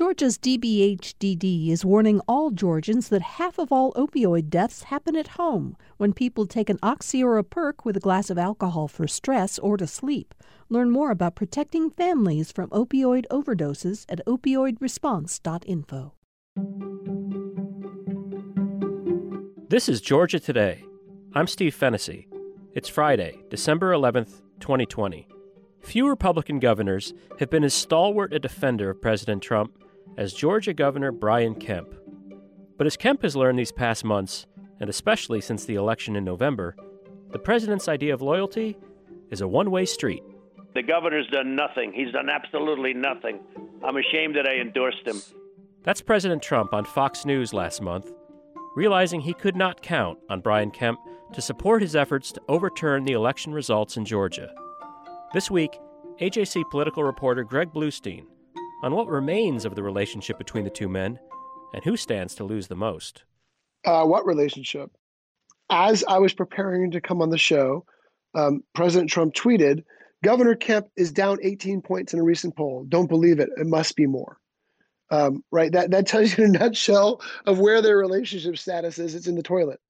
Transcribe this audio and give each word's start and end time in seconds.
Georgia's 0.00 0.38
DBHDD 0.38 1.68
is 1.68 1.84
warning 1.84 2.22
all 2.26 2.50
Georgians 2.50 3.10
that 3.10 3.20
half 3.20 3.58
of 3.58 3.70
all 3.70 3.92
opioid 3.92 4.48
deaths 4.48 4.84
happen 4.84 5.14
at 5.14 5.36
home 5.36 5.76
when 5.98 6.14
people 6.14 6.46
take 6.46 6.70
an 6.70 6.78
oxy 6.82 7.22
or 7.22 7.36
a 7.36 7.44
perk 7.44 7.84
with 7.84 7.98
a 7.98 8.00
glass 8.00 8.30
of 8.30 8.38
alcohol 8.38 8.88
for 8.88 9.06
stress 9.06 9.58
or 9.58 9.76
to 9.76 9.86
sleep. 9.86 10.32
Learn 10.70 10.90
more 10.90 11.10
about 11.10 11.34
protecting 11.34 11.90
families 11.90 12.50
from 12.50 12.70
opioid 12.70 13.26
overdoses 13.30 14.06
at 14.08 14.24
opioidresponse.info. 14.26 16.14
This 19.68 19.86
is 19.86 20.00
Georgia 20.00 20.40
Today. 20.40 20.82
I'm 21.34 21.46
Steve 21.46 21.74
Fennessy. 21.74 22.26
It's 22.72 22.88
Friday, 22.88 23.42
December 23.50 23.92
11th, 23.92 24.40
2020. 24.60 25.28
Few 25.82 26.08
Republican 26.08 26.58
governors 26.58 27.12
have 27.38 27.50
been 27.50 27.64
as 27.64 27.74
stalwart 27.74 28.32
a 28.32 28.38
defender 28.38 28.88
of 28.88 29.02
President 29.02 29.42
Trump 29.42 29.76
as 30.16 30.32
Georgia 30.32 30.72
Governor 30.72 31.12
Brian 31.12 31.54
Kemp. 31.54 31.94
But 32.76 32.86
as 32.86 32.96
Kemp 32.96 33.22
has 33.22 33.36
learned 33.36 33.58
these 33.58 33.72
past 33.72 34.04
months, 34.04 34.46
and 34.80 34.88
especially 34.88 35.40
since 35.40 35.64
the 35.64 35.74
election 35.74 36.16
in 36.16 36.24
November, 36.24 36.76
the 37.30 37.38
president's 37.38 37.88
idea 37.88 38.14
of 38.14 38.22
loyalty 38.22 38.76
is 39.30 39.40
a 39.40 39.48
one 39.48 39.70
way 39.70 39.84
street. 39.84 40.22
The 40.74 40.82
governor's 40.82 41.26
done 41.28 41.54
nothing. 41.56 41.92
He's 41.92 42.12
done 42.12 42.28
absolutely 42.30 42.94
nothing. 42.94 43.40
I'm 43.84 43.96
ashamed 43.96 44.36
that 44.36 44.46
I 44.46 44.60
endorsed 44.60 45.06
him. 45.06 45.20
That's 45.82 46.00
President 46.00 46.42
Trump 46.42 46.74
on 46.74 46.84
Fox 46.84 47.24
News 47.24 47.52
last 47.52 47.80
month, 47.80 48.12
realizing 48.76 49.20
he 49.20 49.34
could 49.34 49.56
not 49.56 49.82
count 49.82 50.18
on 50.28 50.40
Brian 50.40 50.70
Kemp 50.70 50.98
to 51.32 51.40
support 51.40 51.82
his 51.82 51.96
efforts 51.96 52.32
to 52.32 52.40
overturn 52.48 53.04
the 53.04 53.12
election 53.12 53.52
results 53.52 53.96
in 53.96 54.04
Georgia. 54.04 54.52
This 55.32 55.50
week, 55.50 55.78
AJC 56.20 56.70
political 56.70 57.04
reporter 57.04 57.44
Greg 57.44 57.72
Bluestein 57.72 58.26
on 58.82 58.94
what 58.94 59.08
remains 59.08 59.64
of 59.64 59.74
the 59.74 59.82
relationship 59.82 60.38
between 60.38 60.64
the 60.64 60.70
two 60.70 60.88
men 60.88 61.18
and 61.74 61.84
who 61.84 61.96
stands 61.96 62.34
to 62.34 62.44
lose 62.44 62.68
the 62.68 62.76
most. 62.76 63.24
Uh, 63.84 64.04
what 64.04 64.26
relationship? 64.26 64.90
As 65.70 66.04
I 66.08 66.18
was 66.18 66.34
preparing 66.34 66.90
to 66.90 67.00
come 67.00 67.22
on 67.22 67.30
the 67.30 67.38
show, 67.38 67.84
um, 68.34 68.62
President 68.74 69.10
Trump 69.10 69.34
tweeted, 69.34 69.84
Governor 70.22 70.54
Kemp 70.54 70.88
is 70.96 71.12
down 71.12 71.38
18 71.42 71.80
points 71.82 72.12
in 72.12 72.18
a 72.18 72.24
recent 72.24 72.56
poll. 72.56 72.84
Don't 72.88 73.08
believe 73.08 73.40
it. 73.40 73.48
It 73.56 73.66
must 73.66 73.96
be 73.96 74.06
more. 74.06 74.38
Um, 75.10 75.44
right? 75.50 75.72
That, 75.72 75.90
that 75.92 76.06
tells 76.06 76.36
you 76.36 76.44
in 76.44 76.56
a 76.56 76.58
nutshell 76.60 77.20
of 77.46 77.58
where 77.58 77.80
their 77.80 77.96
relationship 77.96 78.58
status 78.58 78.98
is. 78.98 79.14
It's 79.14 79.26
in 79.26 79.36
the 79.36 79.42
toilet. 79.42 79.80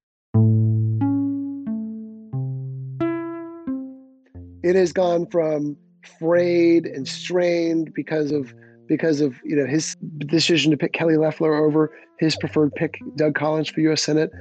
it 4.62 4.76
has 4.76 4.92
gone 4.92 5.26
from 5.26 5.76
frayed 6.18 6.86
and 6.86 7.06
strained 7.06 7.92
because 7.94 8.30
of 8.30 8.52
because 8.90 9.20
of 9.20 9.36
you 9.44 9.54
know 9.54 9.64
his 9.64 9.96
decision 10.26 10.72
to 10.72 10.76
pick 10.76 10.92
Kelly 10.92 11.16
Loeffler 11.16 11.54
over 11.54 11.96
his 12.18 12.36
preferred 12.36 12.74
pick 12.74 12.98
Doug 13.14 13.36
Collins 13.36 13.70
for 13.70 13.80
U.S. 13.82 14.02
Senate 14.02 14.32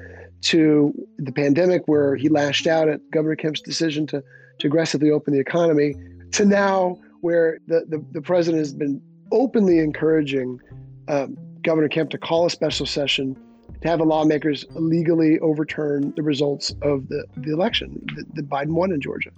to 0.42 0.92
the 1.19 1.31
pandemic 1.31 1.88
where 1.88 2.16
he 2.16 2.30
lashed 2.30 2.66
out 2.66 2.89
at 2.89 3.00
Governor 3.11 3.36
Kemp's 3.36 3.61
decision 3.61 4.08
to 4.08 4.23
to 4.58 4.67
aggressively 4.67 5.11
open 5.11 5.33
the 5.33 5.39
economy 5.39 5.94
to 6.31 6.45
now 6.45 6.97
where 7.22 7.59
the 7.67 7.86
the, 7.88 8.03
the 8.11 8.22
president 8.22 8.59
has 8.59 8.73
been 8.73 9.00
openly 9.31 9.77
encouraging 9.77 10.59
um, 11.08 11.38
Governor 11.61 11.88
Kemp 11.88 12.09
to 12.09 12.17
call 12.17 12.47
a 12.47 12.50
special 12.50 12.88
session 12.88 13.38
to 13.81 13.88
have 13.88 14.00
the 14.00 14.05
lawmakers 14.05 14.66
legally 14.72 15.38
overturn 15.39 16.11
the 16.16 16.23
results 16.23 16.72
of 16.81 17.08
the, 17.08 17.23
the 17.38 17.53
election 17.53 18.03
that, 18.16 18.25
that 18.36 18.50
Biden 18.50 18.72
won 18.72 18.92
in 18.92 19.00
Georgia 19.00 19.30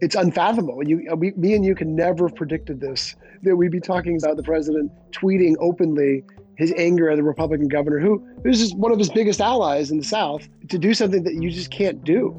it's 0.00 0.14
unfathomable. 0.14 0.86
You, 0.86 1.08
uh, 1.10 1.16
we, 1.16 1.32
me 1.32 1.54
and 1.54 1.64
you 1.64 1.74
can 1.74 1.94
never 1.94 2.28
have 2.28 2.36
predicted 2.36 2.80
this. 2.80 3.16
That 3.42 3.56
we'd 3.56 3.70
be 3.70 3.80
talking 3.80 4.16
about 4.16 4.36
the 4.36 4.42
president 4.42 4.90
tweeting 5.12 5.54
openly 5.60 6.24
his 6.56 6.72
anger 6.76 7.08
at 7.08 7.16
the 7.16 7.22
Republican 7.22 7.68
governor, 7.68 7.98
who 7.98 8.24
who 8.42 8.50
is 8.50 8.58
just 8.58 8.76
one 8.76 8.90
of 8.90 8.98
his 8.98 9.10
biggest 9.10 9.40
allies 9.40 9.90
in 9.90 9.98
the 9.98 10.04
South, 10.04 10.48
to 10.68 10.78
do 10.78 10.92
something 10.92 11.22
that 11.22 11.34
you 11.34 11.50
just 11.50 11.70
can't 11.70 12.02
do. 12.04 12.34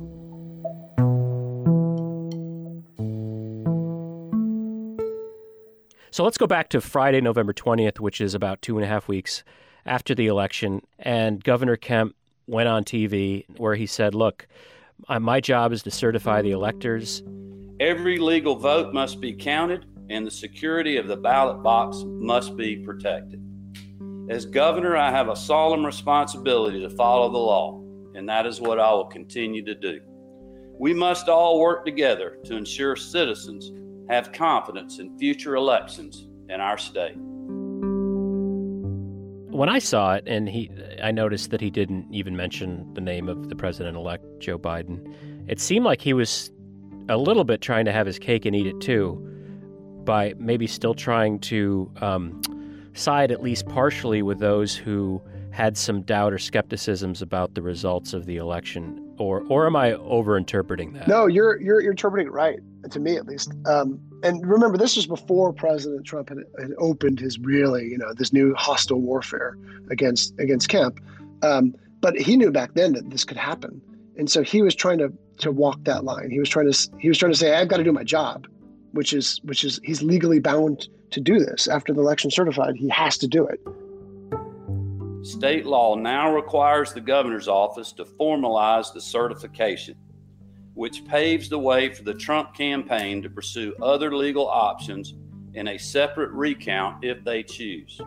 So 6.11 6.23
let's 6.23 6.37
go 6.37 6.47
back 6.47 6.69
to 6.69 6.81
Friday, 6.81 7.21
November 7.21 7.53
20th, 7.53 7.99
which 7.99 8.19
is 8.19 8.33
about 8.33 8.61
two 8.61 8.77
and 8.77 8.83
a 8.83 8.87
half 8.87 9.07
weeks 9.07 9.43
after 9.85 10.13
the 10.13 10.27
election. 10.27 10.81
And 10.97 11.41
Governor 11.41 11.77
Kemp 11.77 12.13
went 12.47 12.67
on 12.67 12.83
TV 12.83 13.45
where 13.57 13.75
he 13.75 13.85
said, 13.85 14.15
Look, 14.15 14.47
my 15.07 15.39
job 15.39 15.71
is 15.71 15.83
to 15.83 15.91
certify 15.91 16.41
the 16.41 16.51
electors 16.51 17.23
Every 17.79 18.17
legal 18.17 18.57
vote 18.57 18.93
must 18.93 19.21
be 19.21 19.31
counted, 19.31 19.85
and 20.09 20.27
the 20.27 20.31
security 20.31 20.97
of 20.97 21.07
the 21.07 21.15
ballot 21.15 21.63
box 21.63 22.03
must 22.05 22.57
be 22.57 22.75
protected. 22.75 23.41
As 24.29 24.45
governor, 24.45 24.97
I 24.97 25.11
have 25.11 25.29
a 25.29 25.35
solemn 25.35 25.85
responsibility 25.85 26.81
to 26.81 26.89
follow 26.89 27.31
the 27.31 27.37
law, 27.37 27.81
and 28.15 28.27
that 28.27 28.45
is 28.45 28.59
what 28.59 28.81
I 28.81 28.91
will 28.91 29.05
continue 29.05 29.63
to 29.63 29.75
do. 29.75 30.01
We 30.77 30.93
must 30.93 31.29
all 31.29 31.61
work 31.61 31.85
together 31.85 32.37
to 32.45 32.57
ensure 32.57 32.97
citizens 32.97 33.71
have 34.09 34.33
confidence 34.33 34.99
in 34.99 35.17
future 35.17 35.55
elections 35.55 36.27
in 36.49 36.59
our 36.59 36.77
state. 36.77 37.15
When 39.55 39.69
I 39.69 39.79
saw 39.79 40.15
it, 40.15 40.25
and 40.27 40.49
he, 40.49 40.69
I 41.01 41.11
noticed 41.11 41.51
that 41.51 41.61
he 41.61 41.69
didn't 41.69 42.07
even 42.11 42.35
mention 42.35 42.93
the 42.93 43.01
name 43.01 43.29
of 43.29 43.47
the 43.47 43.55
president-elect 43.55 44.25
Joe 44.39 44.59
Biden. 44.59 45.13
It 45.47 45.61
seemed 45.61 45.85
like 45.85 46.01
he 46.01 46.13
was 46.13 46.51
a 47.09 47.17
little 47.17 47.43
bit 47.43 47.61
trying 47.61 47.85
to 47.85 47.91
have 47.91 48.07
his 48.07 48.19
cake 48.19 48.45
and 48.45 48.55
eat 48.55 48.67
it 48.67 48.79
too, 48.79 49.15
by 50.05 50.33
maybe 50.37 50.67
still 50.67 50.93
trying 50.93 51.39
to 51.39 51.91
um, 52.01 52.41
side 52.93 53.31
at 53.31 53.41
least 53.41 53.67
partially 53.67 54.21
with 54.21 54.39
those 54.39 54.75
who 54.75 55.21
had 55.51 55.75
some 55.75 56.01
doubt 56.03 56.31
or 56.31 56.37
skepticisms 56.37 57.21
about 57.21 57.55
the 57.55 57.61
results 57.61 58.13
of 58.13 58.25
the 58.25 58.37
election. 58.37 59.05
Or, 59.17 59.43
or 59.49 59.65
am 59.65 59.75
I 59.75 59.91
overinterpreting 59.93 60.93
that? 60.93 61.07
No, 61.07 61.25
you're 61.25 61.59
you're, 61.59 61.81
you're 61.81 61.91
interpreting 61.91 62.27
it 62.27 62.31
right, 62.31 62.59
to 62.89 62.99
me 62.99 63.17
at 63.17 63.25
least. 63.25 63.51
Um, 63.65 63.99
and 64.23 64.45
remember, 64.47 64.77
this 64.77 64.95
was 64.95 65.07
before 65.07 65.51
President 65.51 66.05
Trump 66.05 66.29
had, 66.29 66.37
had, 66.59 66.71
opened 66.77 67.19
his 67.19 67.39
really, 67.39 67.85
you 67.85 67.97
know, 67.97 68.13
this 68.13 68.31
new 68.31 68.53
hostile 68.55 69.01
warfare 69.01 69.57
against 69.89 70.33
against 70.39 70.69
Kemp. 70.69 70.99
Um, 71.41 71.75
but 72.01 72.17
he 72.17 72.37
knew 72.37 72.51
back 72.51 72.73
then 72.75 72.93
that 72.93 73.09
this 73.09 73.25
could 73.25 73.37
happen, 73.37 73.81
and 74.19 74.29
so 74.29 74.43
he 74.43 74.61
was 74.61 74.75
trying 74.75 74.99
to 74.99 75.11
to 75.37 75.51
walk 75.51 75.85
that 75.85 76.03
line. 76.03 76.29
He 76.29 76.39
was 76.39 76.49
trying 76.49 76.71
to 76.71 76.89
he 76.99 77.07
was 77.07 77.17
trying 77.17 77.31
to 77.31 77.37
say 77.37 77.55
I've 77.55 77.69
got 77.69 77.77
to 77.77 77.83
do 77.83 77.93
my 77.93 78.03
job, 78.03 78.47
which 78.91 79.13
is 79.13 79.39
which 79.43 79.63
is 79.63 79.79
he's 79.83 80.03
legally 80.03 80.39
bound 80.39 80.89
to 81.11 81.21
do 81.21 81.39
this 81.39 81.67
after 81.67 81.93
the 81.93 82.01
election 82.01 82.29
certified. 82.29 82.75
He 82.75 82.89
has 82.89 83.17
to 83.19 83.27
do 83.27 83.47
it. 83.47 83.59
State 85.25 85.65
law 85.65 85.95
now 85.95 86.33
requires 86.33 86.93
the 86.93 87.01
governor's 87.01 87.47
office 87.47 87.93
to 87.93 88.03
formalize 88.03 88.93
the 88.93 89.01
certification, 89.01 89.95
which 90.73 91.05
paves 91.05 91.49
the 91.49 91.59
way 91.59 91.93
for 91.93 92.03
the 92.03 92.13
Trump 92.13 92.53
campaign 92.53 93.21
to 93.21 93.29
pursue 93.29 93.73
other 93.81 94.15
legal 94.15 94.47
options 94.47 95.15
in 95.53 95.69
a 95.69 95.77
separate 95.77 96.31
recount 96.31 97.03
if 97.03 97.23
they 97.23 97.41
choose. 97.41 97.99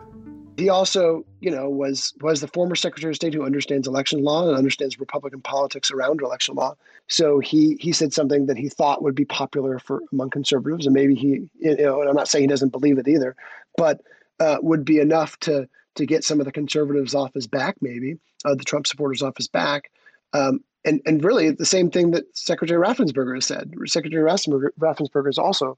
He 0.57 0.69
also, 0.69 1.25
you 1.41 1.49
know, 1.49 1.69
was 1.69 2.13
was 2.21 2.41
the 2.41 2.47
former 2.47 2.75
Secretary 2.75 3.11
of 3.11 3.15
State 3.15 3.33
who 3.33 3.43
understands 3.43 3.87
election 3.87 4.23
law 4.23 4.47
and 4.47 4.57
understands 4.57 4.99
Republican 4.99 5.41
politics 5.41 5.91
around 5.91 6.21
election 6.21 6.55
law. 6.55 6.75
So 7.07 7.39
he 7.39 7.77
he 7.79 7.91
said 7.91 8.13
something 8.13 8.45
that 8.45 8.57
he 8.57 8.69
thought 8.69 9.01
would 9.01 9.15
be 9.15 9.25
popular 9.25 9.79
for 9.79 10.01
among 10.11 10.29
conservatives, 10.29 10.85
and 10.85 10.93
maybe 10.93 11.15
he, 11.15 11.47
you 11.59 11.75
know, 11.77 12.01
and 12.01 12.09
I'm 12.09 12.15
not 12.15 12.27
saying 12.27 12.43
he 12.43 12.47
doesn't 12.47 12.69
believe 12.69 12.97
it 12.97 13.07
either, 13.07 13.35
but 13.77 14.01
uh, 14.39 14.57
would 14.61 14.85
be 14.85 14.99
enough 14.99 15.39
to 15.41 15.67
to 15.95 16.05
get 16.05 16.23
some 16.23 16.39
of 16.39 16.45
the 16.45 16.51
conservatives 16.51 17.15
off 17.15 17.33
his 17.33 17.47
back, 17.47 17.77
maybe 17.81 18.17
uh, 18.45 18.55
the 18.55 18.63
Trump 18.63 18.87
supporters 18.87 19.21
off 19.21 19.37
his 19.37 19.47
back. 19.47 19.91
Um, 20.33 20.63
and 20.85 21.01
and 21.05 21.23
really 21.23 21.51
the 21.51 21.65
same 21.65 21.89
thing 21.89 22.11
that 22.11 22.25
Secretary 22.37 22.79
Raffensperger 22.79 23.35
has 23.35 23.45
said. 23.45 23.73
Secretary 23.85 24.23
Raffensperger 24.23 25.25
has 25.25 25.37
also 25.37 25.77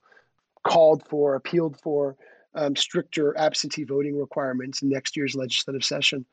called 0.64 1.04
for, 1.08 1.36
appealed 1.36 1.80
for 1.80 2.16
um, 2.56 2.76
stricter 2.76 3.38
absentee 3.38 3.84
voting 3.84 4.18
requirements 4.18 4.82
in 4.82 4.90
next 4.90 5.16
year's 5.16 5.36
legislative 5.36 5.84
session. 5.84 6.26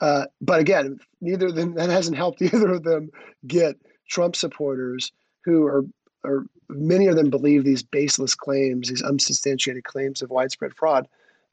Uh, 0.00 0.26
but 0.40 0.60
again, 0.60 0.98
neither 1.20 1.46
of 1.46 1.54
them 1.54 1.74
that 1.74 1.90
hasn't 1.90 2.16
helped 2.16 2.42
either 2.42 2.72
of 2.72 2.82
them 2.82 3.10
get 3.46 3.76
Trump 4.08 4.36
supporters 4.36 5.12
who 5.44 5.64
are 5.64 5.84
are 6.24 6.44
many 6.68 7.06
of 7.06 7.16
them 7.16 7.30
believe 7.30 7.64
these 7.64 7.82
baseless 7.82 8.34
claims, 8.34 8.88
these 8.88 9.02
unsubstantiated 9.02 9.84
claims 9.84 10.22
of 10.22 10.30
widespread 10.30 10.74
fraud, 10.74 11.06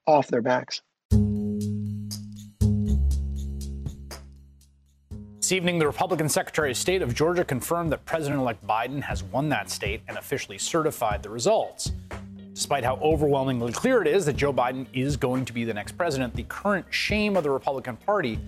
off 0.08 0.28
their 0.28 0.42
backs. 0.42 0.81
This 5.38 5.52
evening, 5.52 5.78
the 5.78 5.86
Republican 5.86 6.30
Secretary 6.30 6.72
of 6.72 6.78
State 6.78 7.02
of 7.02 7.14
Georgia 7.14 7.44
confirmed 7.44 7.92
that 7.92 8.06
President 8.06 8.40
elect 8.40 8.66
Biden 8.66 9.02
has 9.02 9.24
won 9.24 9.50
that 9.50 9.69
state 9.69 10.02
and 10.08 10.18
officially 10.18 10.58
certified 10.58 11.22
the 11.22 11.30
results. 11.30 11.92
Despite 12.54 12.84
how 12.84 12.96
overwhelmingly 13.02 13.72
clear 13.72 14.02
it 14.02 14.08
is 14.08 14.26
that 14.26 14.36
Joe 14.36 14.54
Biden 14.54 14.86
is 14.94 15.18
going 15.18 15.46
to 15.46 15.54
be 15.54 15.64
the 15.64 15.74
next 15.74 15.94
president, 15.94 16.36
the 16.36 16.44
current 16.44 16.86
shame 16.92 17.36
of 17.36 17.44
the 17.44 17.50
Republican 17.50 17.98
Party 17.98 18.40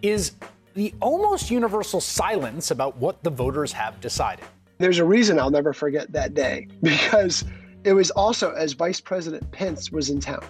is 0.00 0.32
the 0.74 0.94
almost 1.00 1.50
universal 1.50 2.00
silence 2.00 2.70
about 2.70 2.96
what 2.96 3.22
the 3.22 3.30
voters 3.30 3.72
have 3.72 4.00
decided. 4.00 4.44
There's 4.78 4.98
a 4.98 5.04
reason 5.04 5.38
I'll 5.38 5.50
never 5.50 5.74
forget 5.74 6.10
that 6.12 6.32
day 6.32 6.68
because 6.82 7.44
it 7.84 7.92
was 7.92 8.10
also 8.10 8.52
as 8.52 8.72
Vice 8.72 9.00
President 9.00 9.50
Pence 9.50 9.92
was 9.92 10.08
in 10.08 10.20
town. 10.20 10.44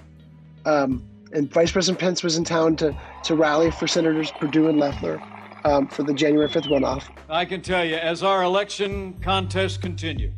Um, 0.64 1.02
and 1.32 1.52
Vice 1.52 1.72
President 1.72 1.98
Pence 1.98 2.22
was 2.22 2.36
in 2.36 2.44
town 2.44 2.76
to 2.76 2.96
to 3.24 3.34
rally 3.34 3.70
for 3.70 3.86
Senators 3.86 4.30
Perdue 4.32 4.68
and 4.68 4.78
Loeffler 4.78 5.22
um, 5.64 5.86
for 5.86 6.02
the 6.02 6.12
January 6.12 6.48
5th 6.48 6.66
runoff. 6.66 7.08
I 7.28 7.44
can 7.44 7.62
tell 7.62 7.84
you, 7.84 7.96
as 7.96 8.22
our 8.22 8.42
election 8.42 9.14
contests 9.20 9.76
continue, 9.76 10.32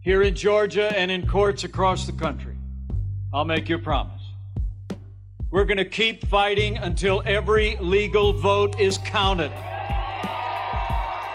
here 0.00 0.22
in 0.22 0.34
Georgia 0.34 0.96
and 0.98 1.10
in 1.10 1.26
courts 1.26 1.64
across 1.64 2.06
the 2.06 2.12
country, 2.12 2.56
I'll 3.32 3.44
make 3.44 3.68
you 3.68 3.76
a 3.76 3.78
promise. 3.78 4.22
We're 5.50 5.64
going 5.64 5.78
to 5.78 5.84
keep 5.84 6.26
fighting 6.26 6.78
until 6.78 7.22
every 7.26 7.76
legal 7.80 8.32
vote 8.32 8.78
is 8.80 8.98
counted. 8.98 9.52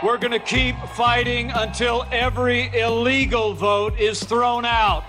We're 0.04 0.18
going 0.18 0.32
to 0.32 0.40
keep 0.40 0.76
fighting 0.96 1.52
until 1.52 2.06
every 2.12 2.70
illegal 2.78 3.54
vote 3.54 4.00
is 4.00 4.24
thrown 4.24 4.66
out. 4.66 5.04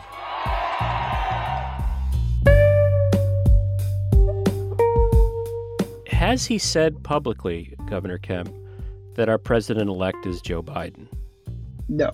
Has 6.08 6.47
he 6.47 6.58
said 6.58 7.03
publicly, 7.03 7.75
Governor 7.88 8.19
Kemp, 8.19 8.53
that 9.14 9.29
our 9.29 9.38
president 9.38 9.88
elect 9.88 10.26
is 10.26 10.41
Joe 10.41 10.62
Biden? 10.62 11.06
No. 11.88 12.11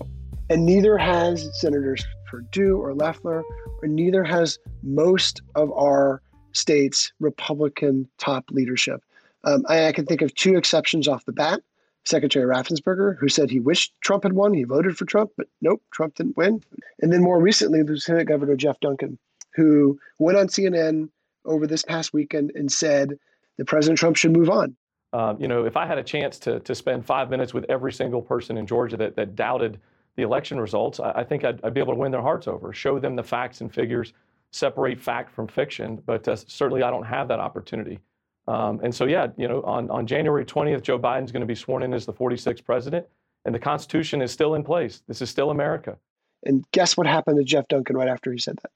And 0.49 0.65
neither 0.65 0.97
has 0.97 1.49
Senators 1.59 2.03
Perdue 2.29 2.77
or 2.77 2.93
Loeffler, 2.93 3.43
or 3.81 3.87
neither 3.87 4.23
has 4.23 4.59
most 4.81 5.41
of 5.55 5.71
our 5.71 6.21
states' 6.51 7.11
Republican 7.19 8.07
top 8.17 8.45
leadership. 8.51 9.01
Um, 9.43 9.63
I, 9.67 9.87
I, 9.87 9.91
can 9.91 10.05
think 10.05 10.21
of 10.21 10.33
two 10.35 10.55
exceptions 10.55 11.07
off 11.07 11.25
the 11.25 11.31
bat. 11.31 11.61
Secretary 12.05 12.45
Raffensperger, 12.45 13.17
who 13.17 13.29
said 13.29 13.49
he 13.49 13.59
wished 13.59 13.93
Trump 14.01 14.23
had 14.23 14.33
won. 14.33 14.53
He 14.53 14.63
voted 14.63 14.97
for 14.97 15.05
Trump, 15.05 15.31
but 15.37 15.47
nope, 15.61 15.81
Trump 15.91 16.15
didn't 16.15 16.37
win. 16.37 16.61
And 17.01 17.13
then 17.13 17.21
more 17.21 17.39
recently, 17.39 17.81
Lieutenant 17.81 18.27
Governor 18.27 18.55
Jeff 18.55 18.79
Duncan, 18.79 19.17
who 19.55 19.97
went 20.19 20.37
on 20.37 20.47
CNN 20.47 21.09
over 21.45 21.65
this 21.65 21.83
past 21.83 22.13
weekend 22.13 22.51
and 22.55 22.71
said 22.71 23.17
that 23.57 23.65
President 23.65 23.99
Trump 23.99 24.17
should 24.17 24.31
move 24.31 24.49
on. 24.49 24.75
Um, 25.13 25.39
you 25.39 25.47
know, 25.47 25.65
if 25.65 25.77
I 25.77 25.85
had 25.85 25.97
a 25.97 26.03
chance 26.03 26.39
to, 26.39 26.59
to 26.61 26.73
spend 26.73 27.05
five 27.05 27.29
minutes 27.29 27.53
with 27.53 27.65
every 27.69 27.93
single 27.93 28.21
person 28.21 28.57
in 28.57 28.65
Georgia 28.65 28.97
that, 28.97 29.15
that 29.15 29.35
doubted 29.35 29.79
the 30.15 30.23
election 30.23 30.59
results, 30.59 30.99
I, 30.99 31.11
I 31.11 31.23
think 31.23 31.43
I'd, 31.43 31.63
I'd, 31.63 31.73
be 31.73 31.79
able 31.79 31.93
to 31.93 31.99
win 31.99 32.11
their 32.11 32.21
hearts 32.21 32.47
over, 32.47 32.73
show 32.73 32.99
them 32.99 33.15
the 33.15 33.23
facts 33.23 33.61
and 33.61 33.73
figures, 33.73 34.13
separate 34.51 34.99
fact 34.99 35.31
from 35.31 35.47
fiction. 35.47 36.01
But 36.05 36.27
uh, 36.27 36.35
certainly 36.35 36.83
I 36.83 36.89
don't 36.89 37.05
have 37.05 37.27
that 37.29 37.39
opportunity. 37.39 37.99
Um, 38.47 38.81
and 38.83 38.93
so, 38.93 39.05
yeah, 39.05 39.27
you 39.37 39.47
know, 39.47 39.61
on, 39.63 39.89
on 39.89 40.05
January 40.05 40.45
20th, 40.45 40.81
Joe 40.81 40.99
Biden's 40.99 41.31
going 41.31 41.41
to 41.41 41.47
be 41.47 41.55
sworn 41.55 41.83
in 41.83 41.93
as 41.93 42.05
the 42.05 42.13
46th 42.13 42.63
president, 42.65 43.05
and 43.45 43.55
the 43.55 43.59
Constitution 43.59 44.21
is 44.21 44.31
still 44.31 44.55
in 44.55 44.63
place. 44.63 45.01
This 45.07 45.21
is 45.21 45.29
still 45.29 45.49
America. 45.49 45.97
And 46.45 46.65
guess 46.71 46.97
what 46.97 47.07
happened 47.07 47.37
to 47.37 47.43
Jeff 47.43 47.67
Duncan 47.69 47.95
right 47.95 48.09
after 48.09 48.31
he 48.31 48.37
said 48.37 48.57
that? 48.61 48.71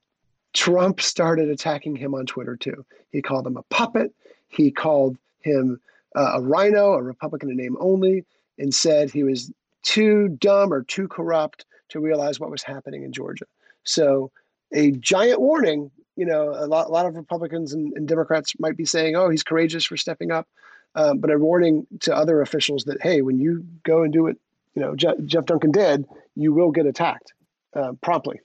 Trump 0.53 1.01
started 1.01 1.49
attacking 1.49 1.97
him 1.97 2.15
on 2.15 2.25
Twitter 2.25 2.55
too. 2.55 2.85
He 3.11 3.21
called 3.21 3.45
him 3.45 3.57
a 3.57 3.63
puppet. 3.63 4.13
He 4.47 4.71
called 4.71 5.17
him 5.41 5.79
uh, 6.15 6.33
a 6.35 6.41
RINO, 6.41 6.93
a 6.93 7.03
Republican 7.03 7.51
in 7.51 7.57
name 7.57 7.77
only, 7.79 8.25
and 8.57 8.73
said 8.73 9.11
he 9.11 9.23
was 9.23 9.51
too 9.83 10.29
dumb 10.29 10.73
or 10.73 10.83
too 10.83 11.07
corrupt 11.07 11.65
to 11.89 11.99
realize 11.99 12.39
what 12.39 12.51
was 12.51 12.63
happening 12.63 13.03
in 13.03 13.13
Georgia. 13.13 13.45
So, 13.83 14.31
a 14.73 14.91
giant 14.91 15.39
warning. 15.39 15.91
You 16.15 16.25
know, 16.25 16.49
a 16.49 16.65
lot, 16.65 16.87
a 16.87 16.89
lot 16.89 17.05
of 17.05 17.15
Republicans 17.15 17.73
and, 17.73 17.93
and 17.93 18.07
Democrats 18.07 18.53
might 18.59 18.75
be 18.75 18.85
saying, 18.85 19.15
"Oh, 19.15 19.29
he's 19.29 19.43
courageous 19.43 19.85
for 19.85 19.97
stepping 19.97 20.31
up," 20.31 20.47
um, 20.95 21.19
but 21.19 21.31
a 21.31 21.37
warning 21.37 21.85
to 22.01 22.15
other 22.15 22.41
officials 22.41 22.85
that, 22.85 23.01
"Hey, 23.01 23.21
when 23.21 23.37
you 23.37 23.65
go 23.83 24.01
and 24.01 24.11
do 24.11 24.23
what 24.23 24.35
you 24.75 24.81
know 24.81 24.95
Je- 24.95 25.21
Jeff 25.25 25.45
Duncan 25.45 25.71
did, 25.71 26.05
you 26.35 26.53
will 26.53 26.71
get 26.71 26.87
attacked 26.87 27.33
uh, 27.75 27.93
promptly." 28.01 28.41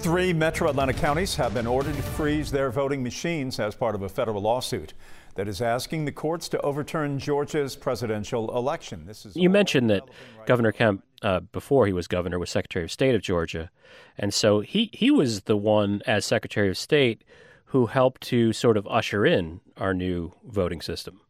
Three 0.00 0.32
metro 0.32 0.68
Atlanta 0.68 0.92
counties 0.92 1.34
have 1.36 1.54
been 1.54 1.66
ordered 1.66 1.96
to 1.96 2.02
freeze 2.02 2.50
their 2.50 2.70
voting 2.70 3.02
machines 3.02 3.58
as 3.58 3.74
part 3.74 3.94
of 3.94 4.02
a 4.02 4.08
federal 4.08 4.40
lawsuit 4.40 4.94
that 5.34 5.48
is 5.48 5.60
asking 5.60 6.04
the 6.04 6.12
courts 6.12 6.48
to 6.50 6.60
overturn 6.60 7.18
Georgia's 7.18 7.76
presidential 7.76 8.56
election. 8.56 9.06
This 9.06 9.26
is 9.26 9.36
you 9.36 9.50
mentioned 9.50 9.90
that 9.90 10.02
right 10.02 10.46
Governor 10.46 10.72
Kemp, 10.72 11.02
uh, 11.22 11.40
before 11.40 11.86
he 11.86 11.92
was 11.92 12.06
governor, 12.06 12.38
was 12.38 12.50
Secretary 12.50 12.84
of 12.84 12.92
State 12.92 13.14
of 13.14 13.22
Georgia, 13.22 13.70
and 14.18 14.32
so 14.32 14.60
he 14.60 14.90
he 14.92 15.10
was 15.10 15.42
the 15.42 15.56
one 15.56 16.02
as 16.06 16.24
Secretary 16.24 16.68
of 16.68 16.78
State 16.78 17.24
who 17.66 17.86
helped 17.86 18.20
to 18.22 18.52
sort 18.52 18.76
of 18.76 18.86
usher 18.86 19.26
in 19.26 19.60
our 19.76 19.92
new 19.92 20.32
voting 20.44 20.80
system. 20.80 21.20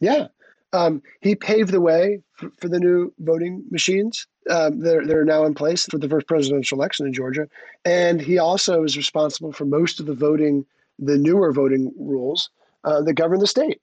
Yeah, 0.00 0.28
um, 0.72 1.02
he 1.20 1.34
paved 1.34 1.70
the 1.70 1.80
way 1.80 2.22
for, 2.32 2.50
for, 2.58 2.68
the 2.68 2.78
new 2.78 3.12
voting 3.18 3.64
machines 3.70 4.26
um, 4.50 4.80
that, 4.80 4.96
are, 4.96 5.06
that 5.06 5.16
are 5.16 5.24
now 5.24 5.44
in 5.44 5.54
place 5.54 5.86
for 5.86 5.98
the 5.98 6.08
first 6.08 6.26
presidential 6.26 6.78
election 6.78 7.06
in 7.06 7.12
Georgia, 7.12 7.48
and 7.84 8.20
he 8.20 8.38
also 8.38 8.82
is 8.82 8.96
responsible 8.96 9.52
for 9.52 9.64
most 9.64 10.00
of 10.00 10.06
the 10.06 10.14
voting, 10.14 10.66
the 10.98 11.16
newer 11.16 11.52
voting 11.52 11.92
rules 11.98 12.50
uh, 12.84 13.00
that 13.02 13.14
govern 13.14 13.38
the 13.38 13.46
state. 13.46 13.80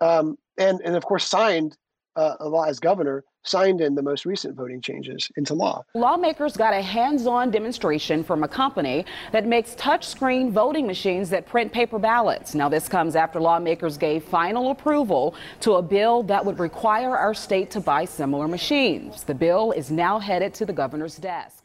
Um, 0.00 0.36
and, 0.58 0.80
and 0.84 0.96
of 0.96 1.04
course, 1.04 1.24
signed 1.24 1.76
uh, 2.16 2.34
a 2.40 2.48
law 2.48 2.64
as 2.64 2.78
governor, 2.78 3.24
signed 3.48 3.80
in 3.80 3.94
the 3.94 4.02
most 4.02 4.26
recent 4.26 4.54
voting 4.54 4.80
changes 4.80 5.30
into 5.36 5.54
law. 5.54 5.82
Lawmakers 5.94 6.56
got 6.56 6.74
a 6.74 6.82
hands 6.82 7.26
on 7.26 7.50
demonstration 7.50 8.22
from 8.22 8.44
a 8.44 8.48
company 8.48 9.04
that 9.32 9.46
makes 9.46 9.74
touchscreen 9.74 10.50
voting 10.52 10.86
machines 10.86 11.30
that 11.30 11.46
print 11.46 11.72
paper 11.72 11.98
ballots. 11.98 12.54
Now, 12.54 12.68
this 12.68 12.88
comes 12.88 13.16
after 13.16 13.40
lawmakers 13.40 13.96
gave 13.96 14.24
final 14.24 14.70
approval 14.70 15.34
to 15.60 15.74
a 15.74 15.82
bill 15.82 16.22
that 16.24 16.44
would 16.44 16.58
require 16.58 17.16
our 17.16 17.34
state 17.34 17.70
to 17.72 17.80
buy 17.80 18.04
similar 18.04 18.48
machines. 18.48 19.24
The 19.24 19.34
bill 19.34 19.72
is 19.72 19.90
now 19.90 20.18
headed 20.18 20.54
to 20.54 20.66
the 20.66 20.72
governor's 20.72 21.16
desk 21.16 21.64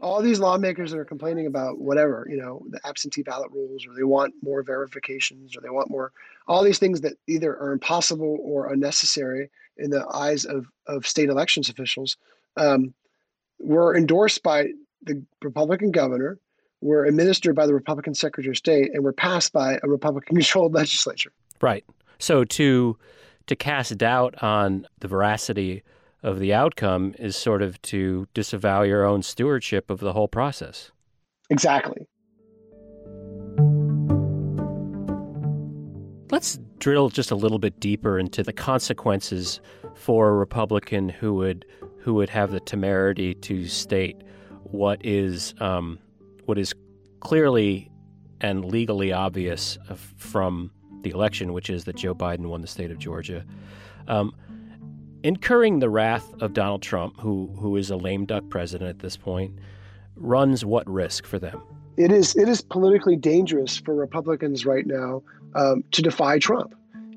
all 0.00 0.22
these 0.22 0.38
lawmakers 0.38 0.90
that 0.90 0.98
are 0.98 1.04
complaining 1.04 1.46
about 1.46 1.78
whatever, 1.78 2.26
you 2.28 2.36
know, 2.36 2.62
the 2.70 2.80
absentee 2.86 3.22
ballot 3.22 3.50
rules, 3.50 3.86
or 3.86 3.94
they 3.94 4.04
want 4.04 4.34
more 4.42 4.62
verifications, 4.62 5.56
or 5.56 5.60
they 5.60 5.70
want 5.70 5.90
more, 5.90 6.12
all 6.46 6.62
these 6.62 6.78
things 6.78 7.00
that 7.00 7.14
either 7.26 7.56
are 7.56 7.72
impossible 7.72 8.38
or 8.42 8.72
unnecessary 8.72 9.50
in 9.76 9.90
the 9.90 10.06
eyes 10.12 10.44
of, 10.44 10.66
of 10.86 11.06
state 11.06 11.28
elections 11.28 11.68
officials, 11.68 12.16
um, 12.56 12.94
were 13.58 13.96
endorsed 13.96 14.42
by 14.42 14.68
the 15.02 15.22
Republican 15.42 15.90
governor, 15.90 16.38
were 16.80 17.04
administered 17.04 17.54
by 17.54 17.66
the 17.66 17.74
Republican 17.74 18.14
Secretary 18.14 18.52
of 18.52 18.56
State, 18.56 18.90
and 18.92 19.04
were 19.04 19.12
passed 19.12 19.52
by 19.52 19.78
a 19.82 19.88
Republican-controlled 19.88 20.74
legislature. 20.74 21.32
Right. 21.60 21.84
So 22.18 22.44
to 22.44 22.98
to 23.48 23.56
cast 23.56 23.98
doubt 23.98 24.40
on 24.42 24.86
the 25.00 25.08
veracity 25.08 25.82
of 26.22 26.38
the 26.38 26.54
outcome 26.54 27.14
is 27.18 27.34
sort 27.34 27.60
of 27.60 27.80
to 27.82 28.28
disavow 28.34 28.82
your 28.82 29.04
own 29.04 29.22
stewardship 29.22 29.90
of 29.90 29.98
the 29.98 30.12
whole 30.12 30.28
process. 30.28 30.92
Exactly. 31.50 32.06
Let's 36.32 36.58
drill 36.78 37.10
just 37.10 37.30
a 37.30 37.34
little 37.34 37.58
bit 37.58 37.78
deeper 37.78 38.18
into 38.18 38.42
the 38.42 38.54
consequences 38.54 39.60
for 39.92 40.30
a 40.30 40.32
Republican 40.32 41.10
who 41.10 41.34
would 41.34 41.66
who 41.98 42.14
would 42.14 42.30
have 42.30 42.50
the 42.50 42.58
temerity 42.58 43.34
to 43.34 43.66
state 43.66 44.16
what 44.62 45.04
is 45.04 45.52
um, 45.60 45.98
what 46.46 46.56
is 46.56 46.74
clearly 47.20 47.90
and 48.40 48.64
legally 48.64 49.12
obvious 49.12 49.76
from 50.16 50.70
the 51.02 51.10
election, 51.10 51.52
which 51.52 51.68
is 51.68 51.84
that 51.84 51.96
Joe 51.96 52.14
Biden 52.14 52.46
won 52.46 52.62
the 52.62 52.66
state 52.66 52.90
of 52.90 52.98
Georgia. 52.98 53.44
Um, 54.08 54.34
incurring 55.22 55.80
the 55.80 55.90
wrath 55.90 56.32
of 56.40 56.54
Donald 56.54 56.80
Trump, 56.80 57.20
who 57.20 57.54
who 57.60 57.76
is 57.76 57.90
a 57.90 57.96
lame 57.96 58.24
duck 58.24 58.48
president 58.48 58.88
at 58.88 59.00
this 59.00 59.18
point, 59.18 59.58
runs 60.16 60.64
what 60.64 60.88
risk 60.88 61.26
for 61.26 61.38
them? 61.38 61.60
It 61.96 62.10
is 62.10 62.34
it 62.36 62.48
is 62.48 62.60
politically 62.60 63.16
dangerous 63.16 63.78
for 63.78 63.94
Republicans 63.94 64.64
right 64.64 64.86
now 64.86 65.22
um, 65.54 65.84
to 65.92 66.02
defy 66.02 66.38
Trump, 66.38 66.74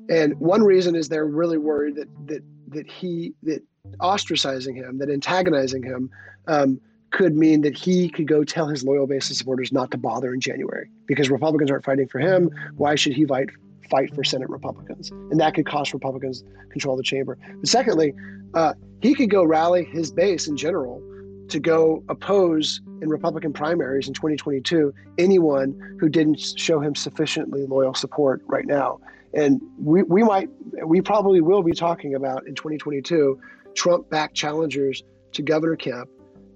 and 0.08 0.38
one 0.38 0.62
reason 0.62 0.94
is 0.94 1.08
they're 1.08 1.24
really 1.26 1.58
worried 1.58 1.96
that 1.96 2.08
that 2.26 2.42
that 2.68 2.90
he 2.90 3.34
that 3.42 3.62
ostracizing 4.00 4.74
him, 4.74 4.98
that 4.98 5.10
antagonizing 5.10 5.82
him. 5.82 6.10
Um, 6.46 6.80
could 7.12 7.36
mean 7.36 7.62
that 7.62 7.78
he 7.78 8.10
could 8.10 8.26
go 8.26 8.42
tell 8.42 8.66
his 8.66 8.82
loyal 8.82 9.06
base 9.06 9.30
of 9.30 9.36
supporters 9.36 9.72
not 9.72 9.90
to 9.92 9.96
bother 9.96 10.34
in 10.34 10.40
January 10.40 10.90
because 11.06 11.30
Republicans 11.30 11.70
aren't 11.70 11.84
fighting 11.84 12.08
for 12.08 12.18
him. 12.18 12.50
Why 12.76 12.96
should 12.96 13.12
he 13.14 13.24
fight 13.24 13.48
fight 13.88 14.14
for 14.14 14.24
Senate 14.24 14.50
Republicans, 14.50 15.10
and 15.10 15.40
that 15.40 15.54
could 15.54 15.66
cost 15.66 15.92
Republicans 15.92 16.44
control 16.70 16.94
of 16.94 16.98
the 16.98 17.04
chamber. 17.04 17.38
But 17.60 17.68
secondly, 17.68 18.12
uh, 18.54 18.74
he 19.00 19.14
could 19.14 19.30
go 19.30 19.44
rally 19.44 19.84
his 19.84 20.10
base 20.10 20.46
in 20.46 20.56
general 20.56 21.02
to 21.48 21.60
go 21.60 22.02
oppose 22.08 22.80
in 23.02 23.08
Republican 23.08 23.52
primaries 23.52 24.08
in 24.08 24.14
2022 24.14 24.92
anyone 25.18 25.96
who 26.00 26.08
didn't 26.08 26.40
show 26.58 26.80
him 26.80 26.94
sufficiently 26.94 27.66
loyal 27.66 27.94
support 27.94 28.42
right 28.46 28.66
now. 28.66 28.98
And 29.34 29.60
we, 29.78 30.02
we 30.02 30.22
might, 30.22 30.48
we 30.84 31.00
probably 31.00 31.40
will 31.40 31.62
be 31.62 31.72
talking 31.72 32.14
about 32.14 32.46
in 32.46 32.54
2022 32.54 33.38
Trump 33.74 34.08
backed 34.08 34.34
challengers 34.34 35.02
to 35.32 35.42
Governor 35.42 35.76
Kemp, 35.76 36.08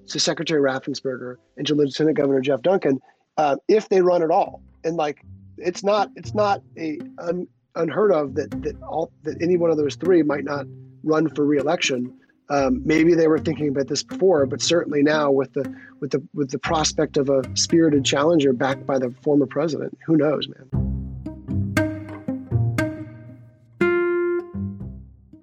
to 0.07 0.19
Secretary 0.19 0.61
Raffensperger, 0.61 1.37
and 1.57 1.67
to 1.67 1.75
Lieutenant 1.75 2.17
Governor 2.17 2.41
Jeff 2.41 2.63
Duncan 2.63 3.01
uh, 3.37 3.57
if 3.69 3.89
they 3.89 4.01
run 4.01 4.23
at 4.23 4.31
all. 4.31 4.63
And 4.85 4.97
like 4.97 5.23
it's 5.59 5.85
not 5.85 6.11
it's 6.17 6.35
not 6.35 6.63
a 6.79 6.99
un, 7.19 7.47
unheard 7.75 8.13
of 8.13 8.35
that 8.35 8.51
that 8.63 8.81
all 8.83 9.13
that 9.23 9.41
any 9.43 9.57
one 9.57 9.71
of 9.71 9.77
those 9.77 9.97
three 9.97 10.23
might 10.23 10.45
not 10.45 10.67
run 11.05 11.29
for 11.35 11.45
reelection. 11.45 12.19
Um, 12.51 12.83
maybe 12.85 13.15
they 13.15 13.29
were 13.29 13.39
thinking 13.39 13.69
about 13.69 13.87
this 13.87 14.03
before, 14.03 14.45
but 14.45 14.61
certainly 14.61 15.05
now 15.05 15.31
with 15.31 15.53
the 15.53 15.73
with 16.01 16.11
the 16.11 16.21
with 16.35 16.51
the 16.51 16.59
prospect 16.59 17.17
of 17.17 17.29
a 17.29 17.45
spirited 17.55 18.05
challenger 18.05 18.53
backed 18.53 18.85
by 18.85 18.99
the 18.99 19.15
former 19.23 19.47
president, 19.47 19.97
who 20.05 20.17
knows, 20.17 20.49
man. 20.49 20.69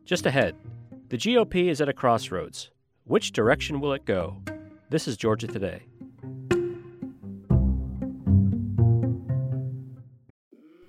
Just 0.04 0.26
ahead, 0.26 0.56
the 1.08 1.18
GOP 1.18 1.70
is 1.70 1.80
at 1.80 1.88
a 1.88 1.94
crossroads. 1.94 2.72
Which 3.06 3.32
direction 3.32 3.80
will 3.80 3.94
it 3.94 4.04
go? 4.04 4.42
This 4.90 5.08
is 5.08 5.16
Georgia 5.16 5.48
Today. 5.48 5.84